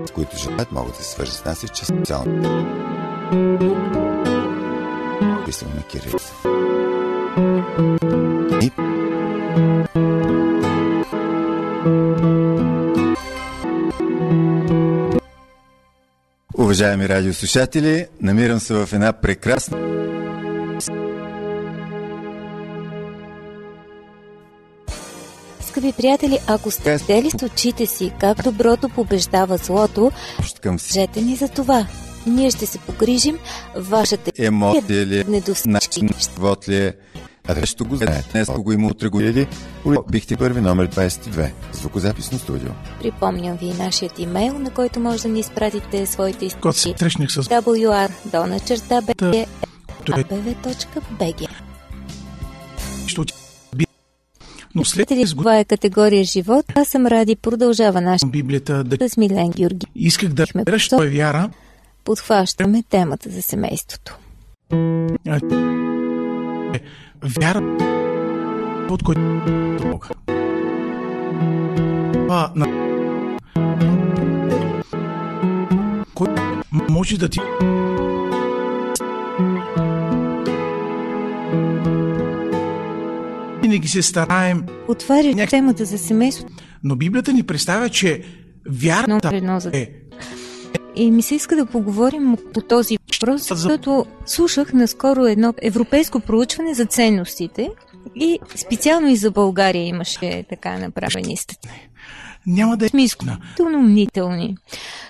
с 0.07 0.11
които 0.11 0.37
желаят, 0.37 0.71
могат 0.71 0.97
да 0.97 1.03
се 1.03 1.11
свържат 1.11 1.35
с 1.35 1.45
нас 1.45 1.63
и 1.63 1.69
чрез 1.69 1.87
социално. 1.87 2.41
Писано 5.45 5.71
на. 5.75 5.83
И 8.61 8.71
Уважаеми 16.57 17.09
радиослушатели, 17.09 18.07
намирам 18.21 18.59
се 18.59 18.73
в 18.73 18.89
една 18.93 19.13
прекрасна 19.13 19.77
Скъпи 25.73 25.93
приятели, 25.97 26.39
ако 26.47 26.71
сте 26.71 26.97
видели 26.97 27.29
с 27.29 27.45
очите 27.45 27.85
си 27.85 28.11
как 28.19 28.43
доброто 28.43 28.89
побеждава 28.89 29.57
злото, 29.57 30.11
кажете 30.61 31.21
ни 31.21 31.35
за 31.35 31.49
това. 31.49 31.87
Ние 32.27 32.51
ще 32.51 32.65
се 32.65 32.79
погрижим 32.79 33.37
вашата 33.75 34.31
емоция 34.37 35.05
ли 35.05 35.19
е, 35.19 35.23
не 35.23 35.41
достигне. 35.41 35.73
начин 35.73 36.05
на 36.05 36.19
живот 36.19 36.69
ли 36.69 36.77
е, 36.77 36.93
а 37.47 37.55
нещо 37.55 37.85
го 37.85 37.95
знаете. 37.95 38.29
Днес 38.31 38.49
го 38.49 38.71
има 38.71 38.87
утре 38.87 39.07
го 39.07 39.21
или 39.21 39.47
бихте 40.11 40.37
първи 40.37 40.61
номер 40.61 40.89
22, 40.89 41.51
звукозаписно 41.73 42.39
студио. 42.39 42.69
Припомням 43.01 43.57
ви 43.57 43.73
нашият 43.73 44.19
имейл, 44.19 44.59
на 44.59 44.69
който 44.69 44.99
може 44.99 45.21
да 45.21 45.27
ни 45.29 45.39
изпратите 45.39 46.05
своите 46.05 46.49
Когато 46.61 46.79
се 46.79 46.89
източи. 46.89 46.99
срещнах 46.99 47.31
с 47.31 47.35
wr 47.35 48.11
дона 48.25 48.59
черта 48.59 49.01
Той- 49.17 50.23
bg 51.19 51.47
ще. 53.07 53.42
Но 54.75 54.85
след 54.85 55.07
това 55.29 55.59
е 55.59 55.65
категория 55.65 56.23
живот. 56.23 56.65
Аз 56.75 56.87
съм 56.87 57.07
Ради. 57.07 57.35
Продължава 57.35 58.01
нашата 58.01 58.27
Библията 58.27 58.83
да 58.83 59.09
с 59.09 59.17
Милен 59.17 59.49
Георги. 59.49 59.87
исках 59.95 60.29
да 60.29 60.47
разбера, 60.47 60.79
що 60.79 61.03
е 61.03 61.09
вяра. 61.09 61.49
Подхващаме 62.03 62.83
темата 62.89 63.29
за 63.29 63.41
семейството. 63.41 64.17
е 66.73 66.79
Вяра 67.23 67.77
от 68.89 69.03
който 69.03 69.21
Бога. 69.91 70.07
Това 72.13 72.51
на 72.55 72.65
кой 76.13 76.27
може 76.89 77.17
да 77.17 77.29
ти 77.29 77.39
винаги 83.73 83.87
се 83.87 84.01
стараем, 84.01 84.65
Отваряш 84.87 85.35
Няк- 85.35 85.49
темата 85.49 85.85
за 85.85 85.97
семейството 85.97 86.53
но 86.83 86.95
Библията 86.95 87.33
ни 87.33 87.43
представя, 87.43 87.89
че 87.89 88.23
вярата 88.69 89.31
едно 89.33 89.59
за 89.59 89.71
е 89.73 89.89
И 90.95 91.11
ми 91.11 91.21
се 91.21 91.35
иска 91.35 91.55
да 91.55 91.65
поговорим 91.65 92.37
по 92.53 92.61
този 92.61 92.97
въпрос, 93.13 93.47
защото 93.47 94.05
слушах 94.25 94.73
наскоро 94.73 95.25
едно 95.25 95.53
европейско 95.61 96.19
проучване 96.19 96.73
за 96.73 96.85
ценностите 96.85 97.69
и 98.15 98.39
специално 98.55 99.07
и 99.07 99.15
за 99.15 99.31
България 99.31 99.83
имаше 99.83 100.45
така 100.49 100.77
направени 100.77 101.37
статии. 101.37 101.71
няма 102.47 102.77
да 102.77 102.85
е 102.85 102.89
Сме 102.89 103.03
изключително 103.03 103.81
мнителни 103.81 104.57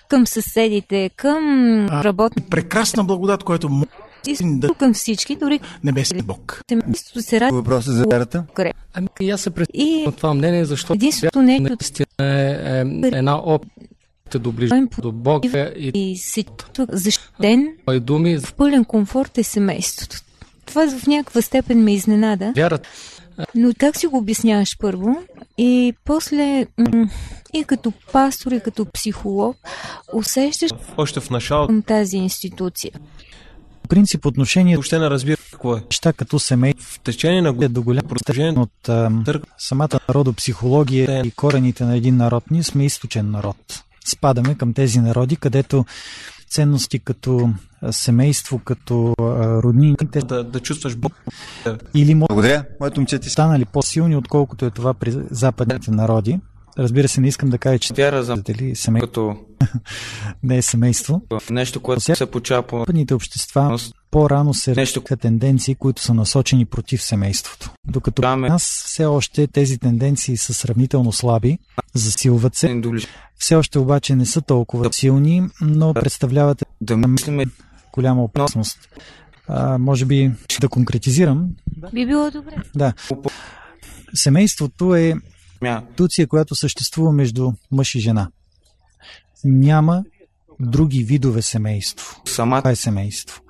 към 0.09 0.27
съседите, 0.27 1.09
към 1.15 1.43
А, 1.89 2.03
работниците, 2.03 2.49
прекрасна 2.49 3.03
благодат, 3.03 3.43
която 3.43 3.69
може 4.27 4.43
да 4.43 4.73
към 4.73 4.93
всички, 4.93 5.35
дори 5.35 5.59
небесния 5.83 6.23
Бог. 6.23 6.61
се 7.19 7.39
радва 7.39 7.57
Въпроса 7.57 7.91
за 7.91 8.05
вярата? 8.11 8.45
Ами 8.93 9.07
и 9.21 9.29
аз 9.29 9.41
се 9.41 9.49
пред 9.49 9.69
и 9.73 10.03
на 10.05 10.11
това 10.11 10.33
мнение, 10.33 10.65
защото 10.65 10.93
единственото 10.93 11.41
нещо 11.41 11.63
наистина 11.63 12.05
е, 12.19 12.83
е 13.03 13.17
една 13.17 13.37
опит 13.37 13.71
да 14.31 14.39
доближи 14.39 14.73
до 15.01 15.11
Бога 15.11 15.71
и 15.77 15.91
и 15.93 16.17
се 16.17 16.43
чувства 16.43 16.87
защитен 16.89 17.67
твои 17.81 17.99
думи. 17.99 18.37
в 18.37 18.53
пълен 18.53 18.85
комфорт 18.85 19.37
е 19.37 19.43
семейството. 19.43 20.17
Това 20.65 20.89
в 20.89 21.07
някаква 21.07 21.41
степен 21.41 21.83
ме 21.83 21.93
изненада. 21.93 22.53
Вярата 22.55 22.89
Но 23.55 23.71
как 23.77 23.97
си 23.97 24.07
го 24.07 24.17
обясняваш 24.17 24.77
първо? 24.79 25.15
И 25.57 25.93
после 26.05 26.67
и 27.53 27.63
като 27.63 27.93
пастор, 28.11 28.51
и 28.51 28.59
като 28.59 28.85
психолог 28.85 29.57
усещаш 30.13 30.71
Още 30.97 31.19
в 31.19 31.29
началото 31.29 31.67
към 31.67 31.81
тази 31.81 32.17
институция. 32.17 32.91
В 33.85 33.87
принцип, 33.89 34.25
отношението 34.25 34.77
въобще 34.77 34.99
не 34.99 35.09
разбира 35.09 35.37
какво 35.51 35.75
е. 35.75 35.81
неща 35.91 36.13
като 36.13 36.39
семейство 36.39 36.93
В 36.95 36.99
течение 36.99 37.41
на 37.41 37.49
е 37.49 37.51
година 37.51 37.69
до 37.69 37.83
голяма 37.83 38.07
Продължение 38.09 38.51
степен 38.51 38.63
от 38.63 38.89
ам, 38.89 39.23
Търг. 39.25 39.43
самата 39.57 39.99
народопсихология 40.07 41.21
и 41.25 41.31
корените 41.31 41.83
на 41.85 41.97
един 41.97 42.17
народ. 42.17 42.43
Ние 42.51 42.63
сме 42.63 42.85
източен 42.85 43.31
народ. 43.31 43.83
спадаме 44.05 44.55
към 44.55 44.73
тези 44.73 44.99
народи, 44.99 45.35
където 45.35 45.85
ценности 46.49 46.99
като 46.99 47.49
а, 47.81 47.93
семейство, 47.93 48.59
като 48.59 49.13
а, 49.19 49.23
роднини, 49.63 49.95
те 50.11 50.19
Да, 50.19 50.43
да 50.43 50.59
чувстваш 50.59 50.95
Бог. 50.95 51.13
или 51.93 52.15
могат 52.15 52.27
Благодаря. 52.27 52.65
Моето 52.79 52.99
момче 52.99 53.19
ти 53.19 53.29
станали 53.29 53.65
по-силни, 53.65 54.15
отколкото 54.15 54.65
е 54.65 54.69
това 54.71 54.93
при 54.93 55.11
западните 55.31 55.91
народи. 55.91 56.39
Разбира 56.79 57.07
се, 57.07 57.21
не 57.21 57.27
искам 57.27 57.49
да 57.49 57.57
кажа, 57.57 57.79
че 57.79 57.93
Вяра 57.93 58.23
за 58.23 58.35
дали 58.37 58.75
семейство 58.75 59.07
като 59.07 59.35
не 60.43 60.57
е 60.57 60.61
семейство. 60.61 61.21
нещо, 61.49 61.79
което 61.79 62.01
Сега- 62.01 62.15
се 62.15 62.25
получава 62.25 62.63
по 62.63 62.79
Западните 62.79 63.13
общества 63.13 63.77
по-рано 64.11 64.53
се 64.53 64.71
Нещо- 64.71 65.03
тенденции, 65.17 65.75
които 65.75 66.01
са 66.01 66.13
насочени 66.13 66.65
против 66.65 67.03
семейството. 67.03 67.71
Докато 67.87 68.21
Там 68.21 68.41
при 68.41 68.47
е- 68.47 68.49
нас 68.49 68.83
все 68.85 69.05
още 69.05 69.47
тези 69.47 69.77
тенденции 69.77 70.37
са 70.37 70.53
сравнително 70.53 71.11
слаби, 71.11 71.57
засилват 71.93 72.55
се. 72.55 72.81
Все 73.37 73.55
още 73.55 73.79
обаче 73.79 74.15
не 74.15 74.25
са 74.25 74.41
толкова 74.41 74.93
силни, 74.93 75.41
но 75.61 75.93
представляват 75.93 76.63
да 76.81 76.97
мислиме 76.97 77.45
голяма 77.93 78.23
опасност. 78.23 78.79
А, 79.47 79.77
може 79.77 80.05
би 80.05 80.31
да 80.61 80.69
конкретизирам. 80.69 81.47
Би 81.93 82.05
било 82.05 82.31
добре. 82.31 82.55
Да. 82.75 82.93
Семейството 84.13 84.95
е 84.95 85.13
институция, 85.65 86.27
която 86.27 86.55
съществува 86.55 87.11
между 87.11 87.51
мъж 87.71 87.95
и 87.95 87.99
жена. 87.99 88.29
Няма 89.43 90.03
други 90.59 91.03
видове 91.03 91.41
семейство. 91.41 92.21
самата 92.25 92.61
Това 92.61 92.71
е 92.71 92.75
семейство. 92.75 93.41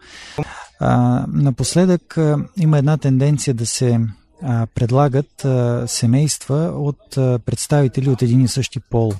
А, 0.80 1.26
напоследък 1.28 2.18
а, 2.18 2.38
има 2.58 2.78
една 2.78 2.98
тенденция 2.98 3.54
да 3.54 3.66
се 3.66 4.00
а, 4.42 4.68
предлагат 4.76 5.46
а, 5.46 5.84
семейства 5.88 6.74
от 6.76 7.18
а, 7.18 7.40
представители 7.46 8.10
от 8.10 8.22
един 8.22 8.42
и 8.42 8.48
същи 8.48 8.80
пол. 8.80 9.14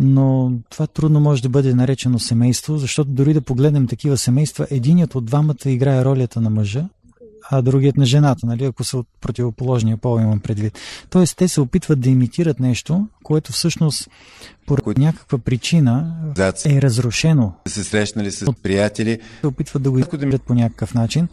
Но 0.00 0.52
това 0.70 0.86
трудно 0.86 1.20
може 1.20 1.42
да 1.42 1.48
бъде 1.48 1.74
наречено 1.74 2.18
семейство, 2.18 2.78
защото 2.78 3.10
дори 3.10 3.34
да 3.34 3.40
погледнем 3.40 3.86
такива 3.86 4.16
семейства, 4.16 4.66
единият 4.70 5.14
от 5.14 5.24
двамата 5.24 5.56
играе 5.66 6.04
ролята 6.04 6.40
на 6.40 6.50
мъжа, 6.50 6.88
а 7.50 7.62
другият 7.62 7.96
на 7.96 8.06
жената, 8.06 8.46
нали, 8.46 8.64
ако 8.64 8.84
са 8.84 8.98
от 8.98 9.06
противоположния 9.20 9.96
пол, 9.96 10.20
имам 10.20 10.40
предвид. 10.40 10.78
Тоест, 11.10 11.36
те 11.36 11.48
се 11.48 11.60
опитват 11.60 12.00
да 12.00 12.10
имитират 12.10 12.60
нещо, 12.60 13.06
което 13.22 13.52
всъщност 13.52 14.08
поради 14.66 15.00
някаква 15.00 15.38
причина 15.38 16.14
е 16.66 16.82
разрушено 16.82 17.52
се 17.68 17.84
срещнали 17.84 18.30
с 18.30 18.52
приятели. 18.62 19.18
се 19.40 19.46
опитват 19.46 19.82
да 19.82 19.90
го 19.90 19.98
изкодят 19.98 20.42
по 20.42 20.54
някакъв 20.54 20.94
начин. 20.94 21.28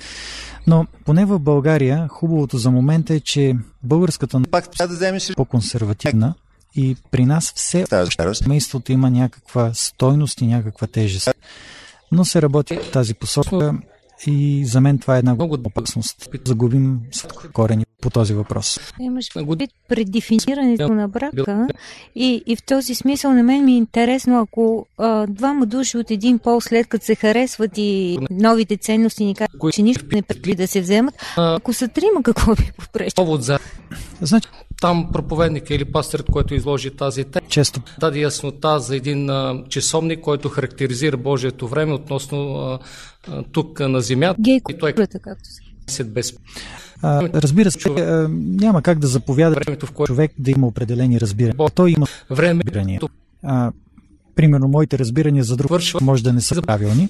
Но 0.68 0.86
поне 1.06 1.26
в 1.26 1.40
България 1.40 2.08
хубавото 2.08 2.58
за 2.58 2.72
момента 2.72 3.14
е, 3.14 3.20
че 3.20 3.56
българската 3.84 4.42
Пак 4.52 4.70
да 4.78 4.88
вземеш 4.88 5.34
по-консервативна 5.36 6.34
и 6.76 6.96
при 7.12 7.26
нас 7.26 7.54
все 7.56 7.86
семейството 8.34 8.92
има 8.92 9.10
някаква 9.10 9.74
стойност 9.74 10.42
и 10.42 10.48
някаква 10.48 10.88
тежест. 10.88 11.30
Но 12.12 12.26
се 12.26 12.42
работи 12.42 12.78
в 12.78 12.92
тази 12.92 13.14
посока 13.14 13.74
и 14.28 14.66
за 14.66 14.82
мен 14.82 15.00
това 15.00 15.16
е 15.16 15.20
една 15.20 15.36
голяма 15.36 15.64
опасност. 15.66 16.30
Загубим 16.46 17.00
корени 17.54 17.86
по 18.02 18.10
този 18.10 18.34
въпрос. 18.34 18.80
Имаш 19.00 19.34
предвид 19.34 19.72
предефинирането 19.88 20.94
на 20.94 21.08
брака 21.08 21.68
и, 22.16 22.44
и 22.46 22.56
в 22.56 22.64
този 22.64 22.96
смисъл 22.96 23.34
на 23.34 23.44
мен 23.44 23.66
ми 23.66 23.74
е 23.74 23.78
интересно, 23.78 24.40
ако 24.40 24.86
а, 24.98 25.28
двама 25.28 25.66
души 25.66 25.98
от 25.98 26.12
един 26.12 26.40
пол 26.40 26.62
след 26.62 26.88
като 26.88 27.06
се 27.06 27.16
харесват 27.16 27.72
и 27.76 28.20
новите 28.32 28.78
ценности 28.78 29.26
ни 29.26 29.36
казват, 29.36 29.74
че 29.74 29.82
нищо 29.82 30.06
не 30.12 30.22
предли 30.22 30.56
да 30.56 30.68
се 30.68 30.82
вземат, 30.82 31.16
ако 31.38 31.74
са 31.74 31.88
трима, 31.88 32.24
какво 32.24 32.56
би 32.56 32.72
за 33.40 33.60
Значи, 34.22 34.48
там 34.82 35.10
проповедника 35.14 35.76
или 35.76 35.86
пастърът, 35.86 36.26
който 36.32 36.56
изложи 36.56 36.92
тази 36.92 37.24
тема, 37.24 37.48
често 37.48 37.82
даде 38.00 38.20
яснота 38.20 38.80
за 38.80 38.96
един 38.96 39.30
а, 39.30 39.64
часовник, 39.70 40.20
който 40.22 40.50
характеризира 40.50 41.18
Божието 41.18 41.68
време 41.68 41.94
относно 41.94 42.56
а, 42.56 42.80
а, 43.28 43.44
тук 43.44 43.82
а, 43.82 43.90
на 43.90 44.02
земята. 44.02 44.42
Гей 44.42 44.60
И 44.70 44.78
той 44.80 44.90
е 44.90 44.94
както 44.94 45.50
се 45.88 46.04
10 46.04 46.04
без 46.04 46.34
а, 47.02 47.30
разбира 47.34 47.72
се, 47.72 47.90
а, 47.90 48.28
няма 48.32 48.82
как 48.82 49.00
да 49.00 49.08
заповяда 49.08 49.56
времето, 49.56 49.86
в 49.86 49.92
което 49.92 50.14
човек 50.14 50.32
да 50.40 50.52
има 50.52 50.68
определени 50.68 51.20
разбирания. 51.20 51.70
Той 51.76 51.92
има 51.92 52.06
време. 52.30 52.64
А, 53.44 53.72
примерно, 54.36 54.68
моите 54.68 55.00
разбирания 55.00 55.44
за 55.44 55.58
друг 55.58 55.70
Вършва. 55.70 56.00
може 56.04 56.24
да 56.24 56.34
не 56.34 56.42
са 56.42 56.62
правилни, 56.62 57.10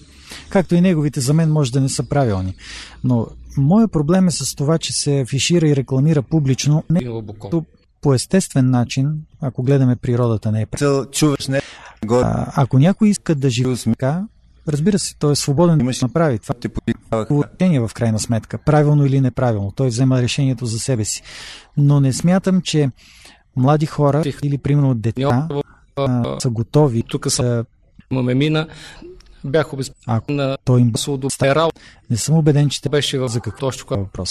както 0.49 0.75
и 0.75 0.81
неговите 0.81 1.19
за 1.19 1.33
мен 1.33 1.51
може 1.51 1.71
да 1.71 1.81
не 1.81 1.89
са 1.89 2.03
правилни. 2.03 2.55
Но 3.03 3.27
моят 3.57 3.91
проблем 3.91 4.27
е 4.27 4.31
с 4.31 4.55
това, 4.55 4.77
че 4.77 4.93
се 4.93 5.19
афишира 5.19 5.67
и 5.67 5.75
рекламира 5.75 6.21
публично 6.21 6.83
не 6.89 6.99
като 7.41 7.65
по 8.01 8.13
естествен 8.13 8.69
начин, 8.69 9.21
ако 9.41 9.63
гледаме 9.63 9.95
природата 9.95 10.51
не 10.51 10.61
е. 10.61 10.65
Го 12.05 12.15
А, 12.15 12.45
ако 12.55 12.79
някой 12.79 13.09
иска 13.09 13.35
да 13.35 13.49
живее 13.49 13.75
така, 13.75 14.23
разбира 14.67 14.99
се, 14.99 15.15
той 15.19 15.31
е 15.31 15.35
свободен 15.35 15.77
да 15.77 15.83
направи. 16.01 16.39
Това 16.39 16.55
решение 17.61 17.79
в 17.79 17.91
крайна 17.93 18.19
сметка, 18.19 18.57
правилно 18.57 19.05
или 19.05 19.21
неправилно. 19.21 19.71
Той 19.71 19.87
взема 19.87 20.21
решението 20.21 20.65
за 20.65 20.79
себе 20.79 21.05
си. 21.05 21.21
Но 21.77 21.99
не 21.99 22.13
смятам, 22.13 22.61
че 22.61 22.89
млади 23.55 23.85
хора 23.85 24.23
или 24.43 24.57
примерно 24.57 24.95
деца 24.95 25.47
а, 25.95 26.39
са 26.39 26.49
готови 26.49 27.03
Тук 27.03 27.31
са 27.31 27.65
имаме 28.11 28.35
мина. 28.35 28.67
Бях 29.43 29.65
ако 29.65 29.75
обезпокоен 29.75 30.21
на 30.29 30.57
той 30.65 30.81
им 30.81 30.91
Судоперал. 30.95 31.69
не 32.09 32.17
съм 32.17 32.37
убеден, 32.37 32.69
че 32.69 32.81
те 32.81 32.89
Беше 32.89 33.19
в 33.19 33.27
за 33.27 33.39
какво 33.39 33.59
точно 33.59 33.97
въпрос. 33.97 34.29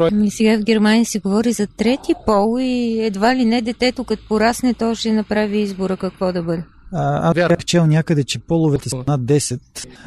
Ами 0.00 0.30
сега 0.30 0.58
в 0.58 0.64
Германия 0.64 1.06
се 1.06 1.18
говори 1.18 1.52
за 1.52 1.66
трети 1.66 2.14
пол 2.26 2.56
и 2.60 3.00
едва 3.04 3.36
ли 3.36 3.44
не 3.44 3.62
детето, 3.62 4.04
като 4.04 4.28
порасне, 4.28 4.74
то 4.74 4.94
ще 4.94 5.12
направи 5.12 5.58
избора 5.58 5.96
какво 5.96 6.32
да 6.32 6.42
бъде. 6.42 6.64
А, 6.92 7.28
аз 7.28 7.34
бях 7.34 7.64
чел 7.64 7.86
някъде, 7.86 8.24
че 8.24 8.38
половете 8.38 8.88
са 8.88 9.04
над 9.06 9.20
10, 9.20 9.60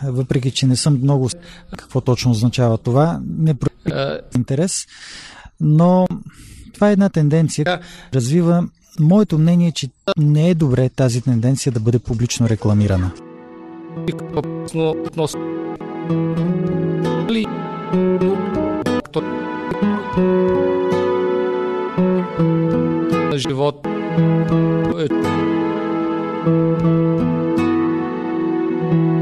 въпреки 0.04 0.52
че 0.52 0.68
не 0.68 0.76
съм 0.76 1.00
много 1.02 1.30
какво 1.78 2.02
точно 2.02 2.32
означава 2.32 2.78
това. 2.78 3.20
Не 3.38 3.54
проявих 3.54 4.22
интерес, 4.36 4.86
но 5.60 6.08
това 6.74 6.90
е 6.90 6.94
една 6.94 7.10
тенденция, 7.10 7.80
развива. 8.14 8.68
Моето 9.00 9.38
мнение 9.38 9.68
е, 9.68 9.72
че 9.72 9.90
не 10.18 10.50
е 10.50 10.56
добре 10.56 10.90
тази 10.90 11.22
тенденция 11.22 11.72
да 11.72 11.80
бъде 11.80 12.00
публично 12.00 12.50
рекламирана. 12.50 13.12
Живот. 23.38 23.88
Е, 25.00 25.08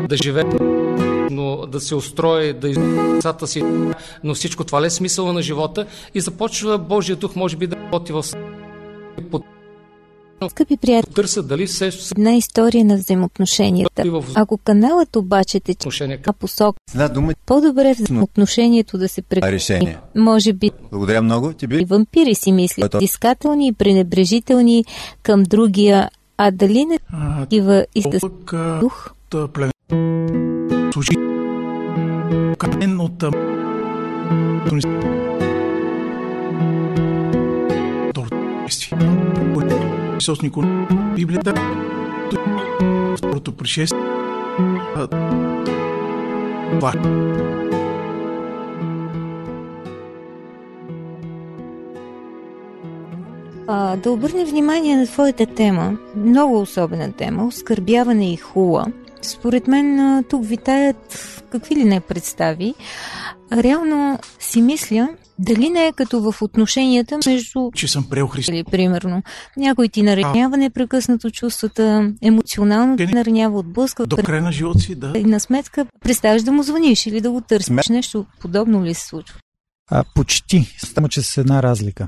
да 0.07 0.17
живее 0.17 0.43
но 1.31 1.65
да 1.65 1.79
се 1.79 1.95
устрои, 1.95 2.53
да 2.53 2.69
из 2.69 2.77
децата 2.77 3.47
си, 3.47 3.63
но 4.23 4.33
всичко 4.33 4.63
това 4.63 4.81
ли 4.81 4.85
е 4.85 4.89
смисъла 4.89 5.33
на 5.33 5.41
живота? 5.41 5.85
И 6.13 6.21
започва 6.21 6.77
Божия 6.77 7.15
дух 7.15 7.35
може 7.35 7.57
би 7.57 7.67
да 7.67 7.75
работи 7.75 8.13
в 8.13 8.25
под 9.31 9.54
Скъпи 10.49 10.77
приятели, 10.77 11.13
търса 11.13 11.43
дали 11.43 11.67
се 11.67 11.91
една 12.11 12.35
история 12.35 12.85
на 12.85 12.95
взаимоотношенията. 12.95 14.03
Ако 14.35 14.57
каналът 14.57 15.15
обаче 15.15 15.59
тече 15.59 15.89
посока, 16.39 16.79
С 16.89 16.93
една 16.93 17.07
дума 17.07 17.33
по-добре 17.45 17.93
взаимоотношението 17.93 18.97
да 18.97 19.09
се 19.09 19.21
а 19.21 19.23
прекрати. 19.23 19.53
решение. 19.53 19.97
Може 20.15 20.53
би 20.53 20.71
Благодаря 20.91 21.21
много. 21.21 21.53
Ти 21.53 21.67
и 21.71 21.85
вампири 21.85 22.35
си 22.35 22.51
мислят, 22.51 22.95
искателни 23.01 23.67
и 23.67 23.73
пренебрежителни 23.73 24.85
към 25.23 25.43
другия, 25.43 26.09
а 26.37 26.51
дали 26.51 26.85
не 26.85 26.99
А, 27.13 27.39
такива 27.41 27.85
и 27.95 28.01
с 28.01 28.19
пък 28.21 28.53
а, 28.53 28.79
дух? 28.79 29.11
случи 30.93 31.15
канен 32.57 32.99
от 32.99 33.23
а, 40.25 40.31
Исус 40.31 40.41
Никол 40.41 40.63
Библията 41.15 41.53
второто 43.17 43.51
пришествие 43.51 43.99
това 46.71 46.93
А, 53.67 53.95
да 53.95 54.11
обърнем 54.11 54.47
внимание 54.47 54.97
на 54.97 55.05
твоята 55.05 55.45
тема, 55.45 55.97
много 56.15 56.61
особена 56.61 57.11
тема, 57.11 57.47
оскърбяване 57.47 58.33
и 58.33 58.37
хула. 58.37 58.85
Според 59.21 59.67
мен 59.67 60.23
тук 60.29 60.45
витаят 60.45 61.41
какви 61.49 61.75
ли 61.75 61.83
не 61.83 61.99
представи. 61.99 62.73
Реално 63.51 64.19
си 64.39 64.61
мисля, 64.61 65.09
дали 65.39 65.69
не 65.69 65.87
е 65.87 65.93
като 65.93 66.21
в 66.21 66.41
отношенията 66.41 67.19
между 67.25 67.71
че 67.75 67.87
съм 67.87 68.09
приел 68.09 68.27
Христа. 68.27 68.51
или 68.51 68.63
примерно 68.63 69.23
някой 69.57 69.87
ти 69.87 70.01
наранява 70.01 70.57
непрекъснато 70.57 71.31
чувствата, 71.31 72.13
емоционално 72.21 72.97
ти 72.97 73.05
наранява, 73.05 73.59
отблъсква, 73.59 74.07
До 74.07 74.17
края 74.17 74.41
на 74.41 74.51
живота 74.51 74.79
си 74.79 74.95
да 74.95 75.13
и 75.15 75.23
на 75.23 75.39
сметка 75.39 75.85
представяш 75.99 76.41
да 76.43 76.51
му 76.51 76.63
звъниш 76.63 77.05
или 77.05 77.21
да 77.21 77.31
го 77.31 77.41
търсиш. 77.41 77.65
Сме- 77.65 77.95
Нещо 77.95 78.25
подобно 78.41 78.83
ли 78.85 78.93
се 78.93 79.07
случва? 79.07 79.39
А, 79.91 80.03
почти, 80.15 80.75
само 80.77 81.07
че 81.07 81.21
с 81.21 81.37
една 81.37 81.63
разлика. 81.63 82.07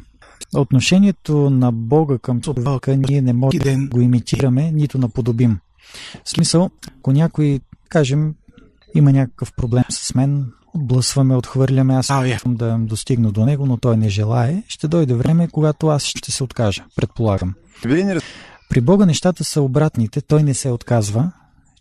Отношението 0.56 1.50
на 1.50 1.72
Бога 1.72 2.18
към 2.18 2.42
човека 2.42 2.98
ние 2.98 3.22
не 3.22 3.34
можем 3.34 3.60
да 3.60 3.88
го 3.88 4.02
имитираме, 4.02 4.72
нито 4.72 4.98
наподобим. 4.98 5.58
В 6.24 6.30
смисъл, 6.30 6.70
ако 7.00 7.12
някой, 7.12 7.60
кажем, 7.90 8.34
има 8.96 9.12
някакъв 9.12 9.54
проблем 9.54 9.84
с 9.90 10.16
мен, 10.16 10.46
отблъсваме, 10.78 11.36
отхвърляме, 11.36 11.96
аз 11.96 12.12
искам 12.26 12.56
да 12.56 12.78
достигна 12.80 13.32
до 13.32 13.46
него, 13.46 13.66
но 13.66 13.78
той 13.78 13.98
не 13.98 14.10
желае, 14.10 14.64
ще 14.68 14.88
дойде 14.88 15.14
време, 15.14 15.48
когато 15.48 15.88
аз 15.88 16.04
ще 16.04 16.32
се 16.32 16.44
откажа, 16.44 16.84
предполагам. 16.96 17.54
При 18.70 18.82
Бога 18.82 19.06
нещата 19.06 19.44
са 19.44 19.62
обратните, 19.62 20.22
той 20.22 20.44
не 20.44 20.54
се 20.54 20.70
отказва, 20.70 21.32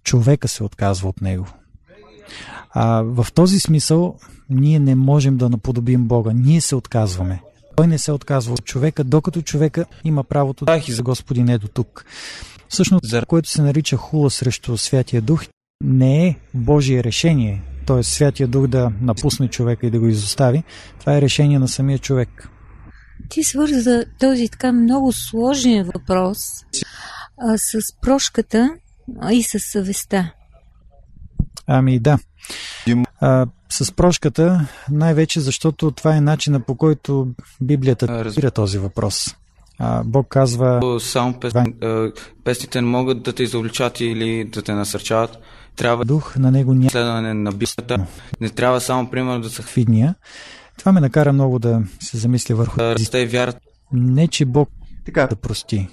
човека 0.04 0.48
се 0.48 0.64
отказва 0.64 1.08
от 1.08 1.20
него. 1.20 1.46
А, 2.70 3.02
в 3.02 3.26
този 3.34 3.60
смисъл 3.60 4.16
ние 4.50 4.78
не 4.78 4.94
можем 4.94 5.36
да 5.36 5.48
наподобим 5.48 6.04
Бога, 6.04 6.32
ние 6.34 6.60
се 6.60 6.76
отказваме. 6.76 7.42
Той 7.76 7.86
не 7.86 7.98
се 7.98 8.12
отказва 8.12 8.54
от 8.54 8.64
човека, 8.64 9.04
докато 9.04 9.42
човека 9.42 9.84
има 10.04 10.24
правото 10.24 10.64
да 10.64 10.82
и 10.88 10.92
за 10.92 11.02
Господи 11.02 11.42
не 11.42 11.58
до 11.58 11.68
тук. 11.68 12.04
Всъщност, 12.68 13.08
за 13.08 13.26
което 13.26 13.48
се 13.48 13.62
нарича 13.62 13.96
хула 13.96 14.30
срещу 14.30 14.76
Святия 14.76 15.22
Дух, 15.22 15.44
не 15.84 16.26
е 16.26 16.36
Божие 16.54 17.04
решение, 17.04 17.62
т.е. 17.86 18.02
Святия 18.02 18.48
Дух 18.48 18.66
да 18.66 18.92
напусне 19.00 19.48
човека 19.48 19.86
и 19.86 19.90
да 19.90 20.00
го 20.00 20.08
изостави. 20.08 20.64
Това 21.00 21.16
е 21.16 21.20
решение 21.20 21.58
на 21.58 21.68
самия 21.68 21.98
човек. 21.98 22.48
Ти 23.28 23.44
свърза 23.44 24.04
този 24.20 24.48
така 24.48 24.72
много 24.72 25.12
сложен 25.12 25.90
въпрос 25.94 26.38
а, 27.38 27.58
с 27.58 27.80
прошката 28.02 28.70
и 29.32 29.42
с 29.42 29.58
съвестта. 29.58 30.32
Ами 31.66 31.98
да. 31.98 32.18
А, 33.20 33.46
с 33.68 33.92
прошката, 33.92 34.66
най-вече 34.90 35.40
защото 35.40 35.90
това 35.90 36.16
е 36.16 36.20
начина 36.20 36.60
по 36.60 36.74
който 36.74 37.28
Библията 37.60 38.24
разбира 38.24 38.50
този 38.50 38.78
въпрос. 38.78 39.36
А, 39.78 40.02
Бог 40.04 40.28
казва... 40.28 41.00
Само 41.00 41.40
пес, 41.40 41.52
песните 42.44 42.80
не 42.80 42.86
могат 42.86 43.22
да 43.22 43.32
те 43.32 43.42
изобличат 43.42 44.00
или 44.00 44.44
да 44.44 44.62
те 44.62 44.72
насърчават. 44.72 45.38
Трябва 45.76 46.04
дух 46.04 46.36
на 46.36 46.50
него 46.50 46.74
няма 46.74 46.90
следване 46.90 47.34
на 47.34 47.52
Библията. 47.52 48.06
Не 48.40 48.48
трябва 48.48 48.80
само, 48.80 49.10
примерно, 49.10 49.40
да 49.40 49.50
са 49.50 49.62
видния. 49.76 50.14
Това 50.78 50.92
ме 50.92 51.00
накара 51.00 51.32
много 51.32 51.58
да 51.58 51.82
се 52.00 52.16
замисля 52.16 52.54
върху 52.54 52.76
да 52.76 52.94
расте 52.94 53.26
вяра. 53.26 53.52
Не, 53.92 54.28
че 54.28 54.44
Бог 54.44 54.70
така 55.06 55.26
да 55.26 55.36
прости. 55.36 55.88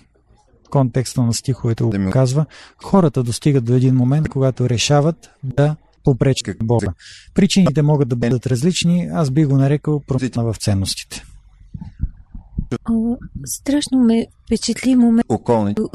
Контекста 0.70 1.22
на 1.22 1.34
стиховете 1.34 1.84
го 1.84 2.10
казва. 2.12 2.46
Хората 2.84 3.24
достигат 3.24 3.66
до 3.66 3.74
един 3.74 3.96
момент, 3.96 4.30
когато 4.30 4.70
решават 4.70 5.30
да 5.44 5.76
попречат 6.04 6.58
Бога. 6.64 6.88
Причините 7.34 7.82
могат 7.82 8.08
да 8.08 8.16
бъдат 8.16 8.48
различни, 8.48 9.10
аз 9.14 9.32
би 9.32 9.46
го 9.46 9.58
нарекал 9.58 10.00
промяна 10.08 10.54
в 10.54 10.58
ценностите. 10.58 11.26
О, 12.92 13.18
страшно 13.46 14.00
ме 14.00 14.28
впечатли 14.46 14.96
момент, 14.96 15.26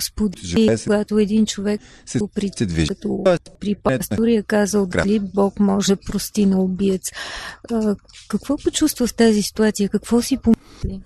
сподели, 0.01 0.77
когато 0.85 1.19
един 1.19 1.47
човек 1.47 1.81
се 2.07 2.19
при, 2.35 2.51
като 2.89 3.25
при 3.61 3.75
пастория 3.75 4.43
казал 4.43 4.87
дали 4.87 5.21
Бог 5.35 5.61
може 5.61 5.97
прости 5.97 6.47
на 6.47 6.61
убиец. 6.61 7.03
А, 7.73 7.97
какво 8.29 8.57
почувства 8.57 9.07
в 9.07 9.15
тази 9.15 9.43
ситуация? 9.43 9.89
Какво 9.89 10.23
си 10.23 10.37
помисли? 10.37 11.03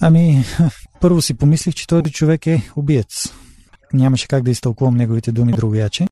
Ами, 0.00 0.44
първо 1.00 1.22
си 1.22 1.34
помислих, 1.34 1.74
че 1.74 1.86
този 1.86 2.12
човек 2.12 2.46
е 2.46 2.70
убиец. 2.76 3.32
Нямаше 3.92 4.28
как 4.28 4.42
да 4.42 4.50
изтълкувам 4.50 4.96
неговите 4.96 5.32
думи 5.32 5.52
другояче. 5.52 6.06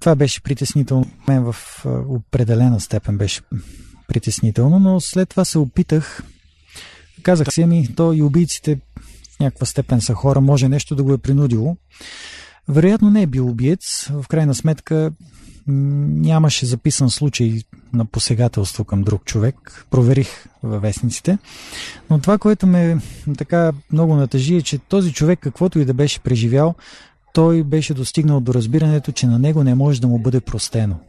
Това 0.00 0.14
беше 0.14 0.42
притеснително. 0.42 1.04
Мен 1.28 1.52
в 1.52 1.84
определена 2.08 2.80
степен 2.80 3.18
беше 3.18 3.40
притеснително, 4.08 4.78
но 4.78 5.00
след 5.00 5.28
това 5.28 5.44
се 5.44 5.58
опитах 5.58 6.22
Казах 7.22 7.52
си, 7.52 7.62
ами, 7.62 7.94
то 7.96 8.12
и 8.12 8.22
убийците 8.22 8.78
в 9.36 9.40
някаква 9.40 9.66
степен 9.66 10.00
са 10.00 10.14
хора, 10.14 10.40
може 10.40 10.68
нещо 10.68 10.94
да 10.96 11.02
го 11.02 11.12
е 11.12 11.18
принудило. 11.18 11.76
Вероятно 12.68 13.10
не 13.10 13.22
е 13.22 13.26
бил 13.26 13.48
убиец. 13.48 14.08
В 14.10 14.24
крайна 14.28 14.54
сметка 14.54 15.12
нямаше 15.66 16.66
записан 16.66 17.10
случай 17.10 17.60
на 17.92 18.04
посегателство 18.04 18.84
към 18.84 19.02
друг 19.02 19.24
човек. 19.24 19.86
Проверих 19.90 20.28
във 20.62 20.82
вестниците. 20.82 21.38
Но 22.10 22.18
това, 22.18 22.38
което 22.38 22.66
ме 22.66 22.98
така 23.38 23.72
много 23.92 24.14
натъжи 24.14 24.56
е, 24.56 24.62
че 24.62 24.78
този 24.78 25.12
човек, 25.12 25.38
каквото 25.42 25.78
и 25.78 25.84
да 25.84 25.94
беше 25.94 26.20
преживял, 26.20 26.74
той 27.32 27.64
беше 27.64 27.94
достигнал 27.94 28.40
до 28.40 28.54
разбирането, 28.54 29.12
че 29.12 29.26
на 29.26 29.38
него 29.38 29.64
не 29.64 29.74
може 29.74 30.00
да 30.00 30.08
му 30.08 30.18
бъде 30.18 30.40
простено. 30.40 31.00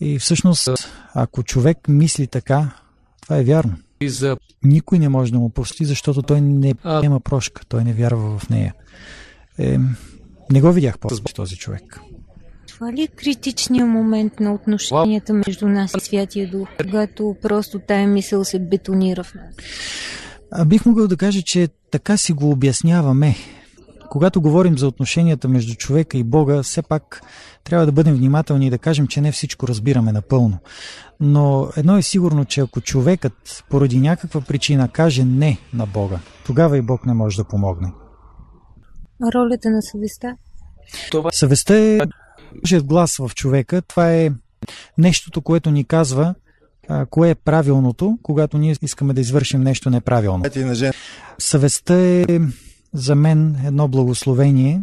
И 0.00 0.18
всъщност, 0.18 0.68
ако 1.14 1.42
човек 1.42 1.78
мисли 1.88 2.26
така, 2.26 2.70
това 3.22 3.36
е 3.36 3.44
вярно. 3.44 3.76
Никой 4.64 4.98
не 4.98 5.08
може 5.08 5.32
да 5.32 5.38
му 5.38 5.50
прости, 5.50 5.84
защото 5.84 6.22
той 6.22 6.40
не 6.40 6.74
има 7.02 7.20
прошка, 7.20 7.62
той 7.68 7.84
не 7.84 7.92
вярва 7.92 8.38
в 8.38 8.50
нея. 8.50 8.74
Е, 9.58 9.78
не 10.52 10.60
го 10.60 10.72
видях 10.72 10.98
по 10.98 11.08
този 11.34 11.56
човек. 11.56 12.00
Това 12.68 12.92
ли 12.92 13.02
е 13.02 13.06
критичният 13.06 13.88
момент 13.88 14.40
на 14.40 14.54
отношенията 14.54 15.34
между 15.34 15.68
нас 15.68 15.94
и 15.96 16.00
Святия 16.00 16.50
Дух, 16.50 16.68
когато 16.82 17.36
просто 17.42 17.78
тая 17.78 18.08
мисъл 18.08 18.44
се 18.44 18.58
бетонира 18.58 19.24
в 19.24 19.34
нас? 19.34 19.54
А 20.52 20.64
бих 20.64 20.86
могъл 20.86 21.08
да 21.08 21.16
кажа, 21.16 21.42
че 21.42 21.68
така 21.90 22.16
си 22.16 22.32
го 22.32 22.50
обясняваме. 22.50 23.36
Когато 24.10 24.40
говорим 24.40 24.78
за 24.78 24.88
отношенията 24.88 25.48
между 25.48 25.74
човека 25.74 26.18
и 26.18 26.24
Бога, 26.24 26.62
все 26.62 26.82
пак 26.82 27.22
трябва 27.64 27.86
да 27.86 27.92
бъдем 27.92 28.14
внимателни 28.14 28.66
и 28.66 28.70
да 28.70 28.78
кажем, 28.78 29.06
че 29.06 29.20
не 29.20 29.32
всичко 29.32 29.68
разбираме 29.68 30.12
напълно. 30.12 30.58
Но 31.20 31.68
едно 31.76 31.96
е 31.96 32.02
сигурно, 32.02 32.44
че 32.44 32.60
ако 32.60 32.80
човекът 32.80 33.64
поради 33.70 34.00
някаква 34.00 34.40
причина 34.40 34.88
каже 34.88 35.24
не 35.24 35.58
на 35.74 35.86
Бога, 35.86 36.18
тогава 36.46 36.78
и 36.78 36.82
Бог 36.82 37.06
не 37.06 37.14
може 37.14 37.36
да 37.36 37.44
помогне. 37.44 37.92
Ролята 39.34 39.70
на 39.70 39.82
съвестта? 39.82 40.36
Това... 41.10 41.30
Съвестта 41.32 41.76
е 41.76 41.98
Божият 42.62 42.84
глас 42.84 43.16
в 43.16 43.30
човека. 43.34 43.82
Това 43.82 44.12
е 44.12 44.30
нещото, 44.98 45.42
което 45.42 45.70
ни 45.70 45.84
казва 45.84 46.34
а, 46.88 47.06
кое 47.06 47.30
е 47.30 47.34
правилното, 47.34 48.18
когато 48.22 48.58
ние 48.58 48.76
искаме 48.82 49.12
да 49.12 49.20
извършим 49.20 49.62
нещо 49.62 49.90
неправилно. 49.90 50.44
Съвестта 51.38 51.94
е 51.94 52.26
за 52.94 53.14
мен 53.14 53.56
едно 53.66 53.88
благословение, 53.88 54.82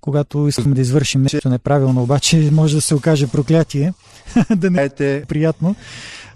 когато 0.00 0.48
искаме 0.48 0.74
да 0.74 0.80
извършим 0.80 1.22
нещо 1.22 1.48
неправилно, 1.48 2.02
обаче 2.02 2.50
може 2.52 2.74
да 2.74 2.80
се 2.80 2.94
окаже 2.94 3.26
проклятие, 3.26 3.92
да 4.56 4.70
не 4.70 4.90
е 5.00 5.24
приятно. 5.24 5.76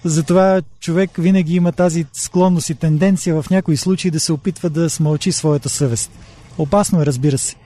Затова 0.05 0.63
човек 0.81 1.11
винаги 1.19 1.55
има 1.55 1.73
тази 1.73 2.07
склонност 2.13 2.71
и 2.71 2.75
тенденция 2.75 3.43
в 3.43 3.51
някои 3.51 3.77
случаи 3.77 4.11
да 4.11 4.21
се 4.21 4.33
опитва 4.33 4.71
да 4.71 4.91
смълчи 4.91 5.33
своята 5.33 5.69
съвест. 5.69 6.11
Опасно 6.59 7.03
е, 7.03 7.07
разбира 7.07 7.39
се. 7.39 7.57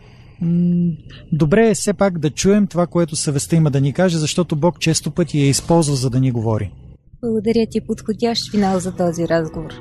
Добре 1.33 1.69
е 1.71 1.75
все 1.75 1.93
пак 1.93 2.19
да 2.19 2.31
чуем 2.31 2.67
това, 2.67 2.87
което 2.87 3.17
съвестта 3.17 3.57
има 3.57 3.71
да 3.71 3.81
ни 3.81 3.93
каже, 3.93 4.19
защото 4.19 4.57
Бог 4.57 4.81
често 4.81 5.11
пъти 5.11 5.39
я 5.39 5.49
използва, 5.49 5.97
за 5.97 6.11
да 6.11 6.21
ни 6.21 6.31
говори. 6.31 6.73
Благодаря 7.23 7.67
ти, 7.71 7.81
подходящ 7.81 8.51
финал 8.51 8.81
за 8.81 8.97
този 8.97 9.29
разговор. 9.29 9.73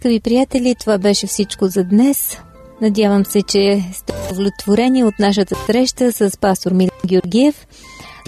Скъпи 0.00 0.20
приятели, 0.20 0.74
това 0.80 0.98
беше 0.98 1.26
всичко 1.26 1.66
за 1.66 1.84
днес. 1.84 2.38
Надявам 2.80 3.24
се, 3.24 3.42
че 3.42 3.82
сте 3.92 4.12
удовлетворени 4.32 5.04
от 5.04 5.18
нашата 5.18 5.54
среща 5.54 6.12
с 6.12 6.30
пастор 6.40 6.72
Милен 6.72 6.90
Георгиев. 7.06 7.66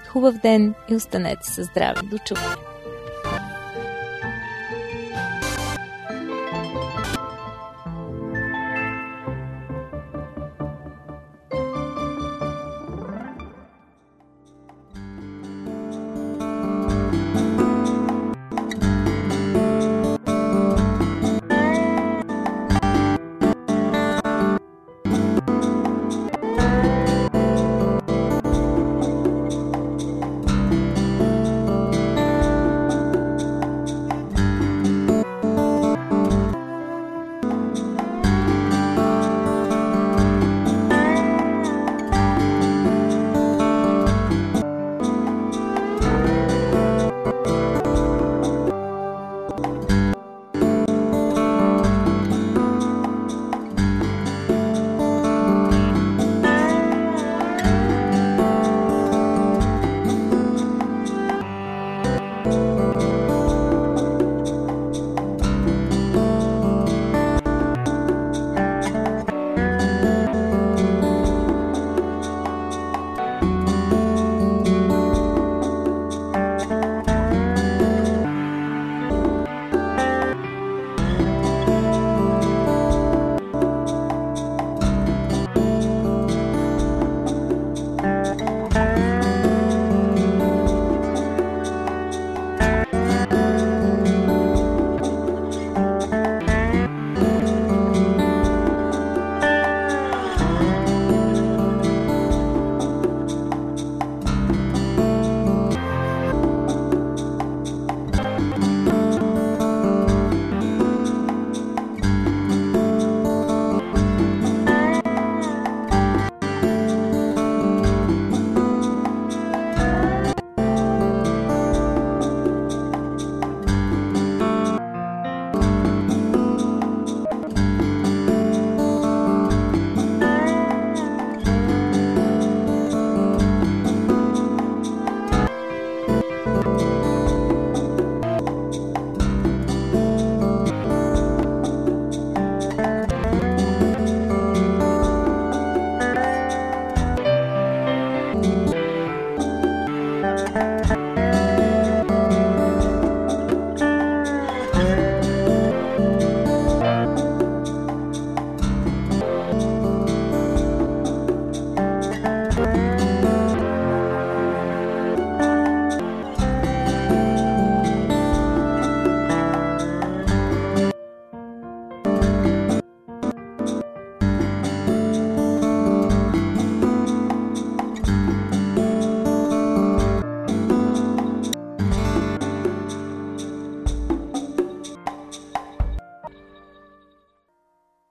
Хубав 0.08 0.34
ден 0.42 0.74
и 0.90 0.94
останете 0.94 1.46
със 1.46 1.66
здраве. 1.66 2.00
До 2.11 2.18
чуване! 2.18 2.77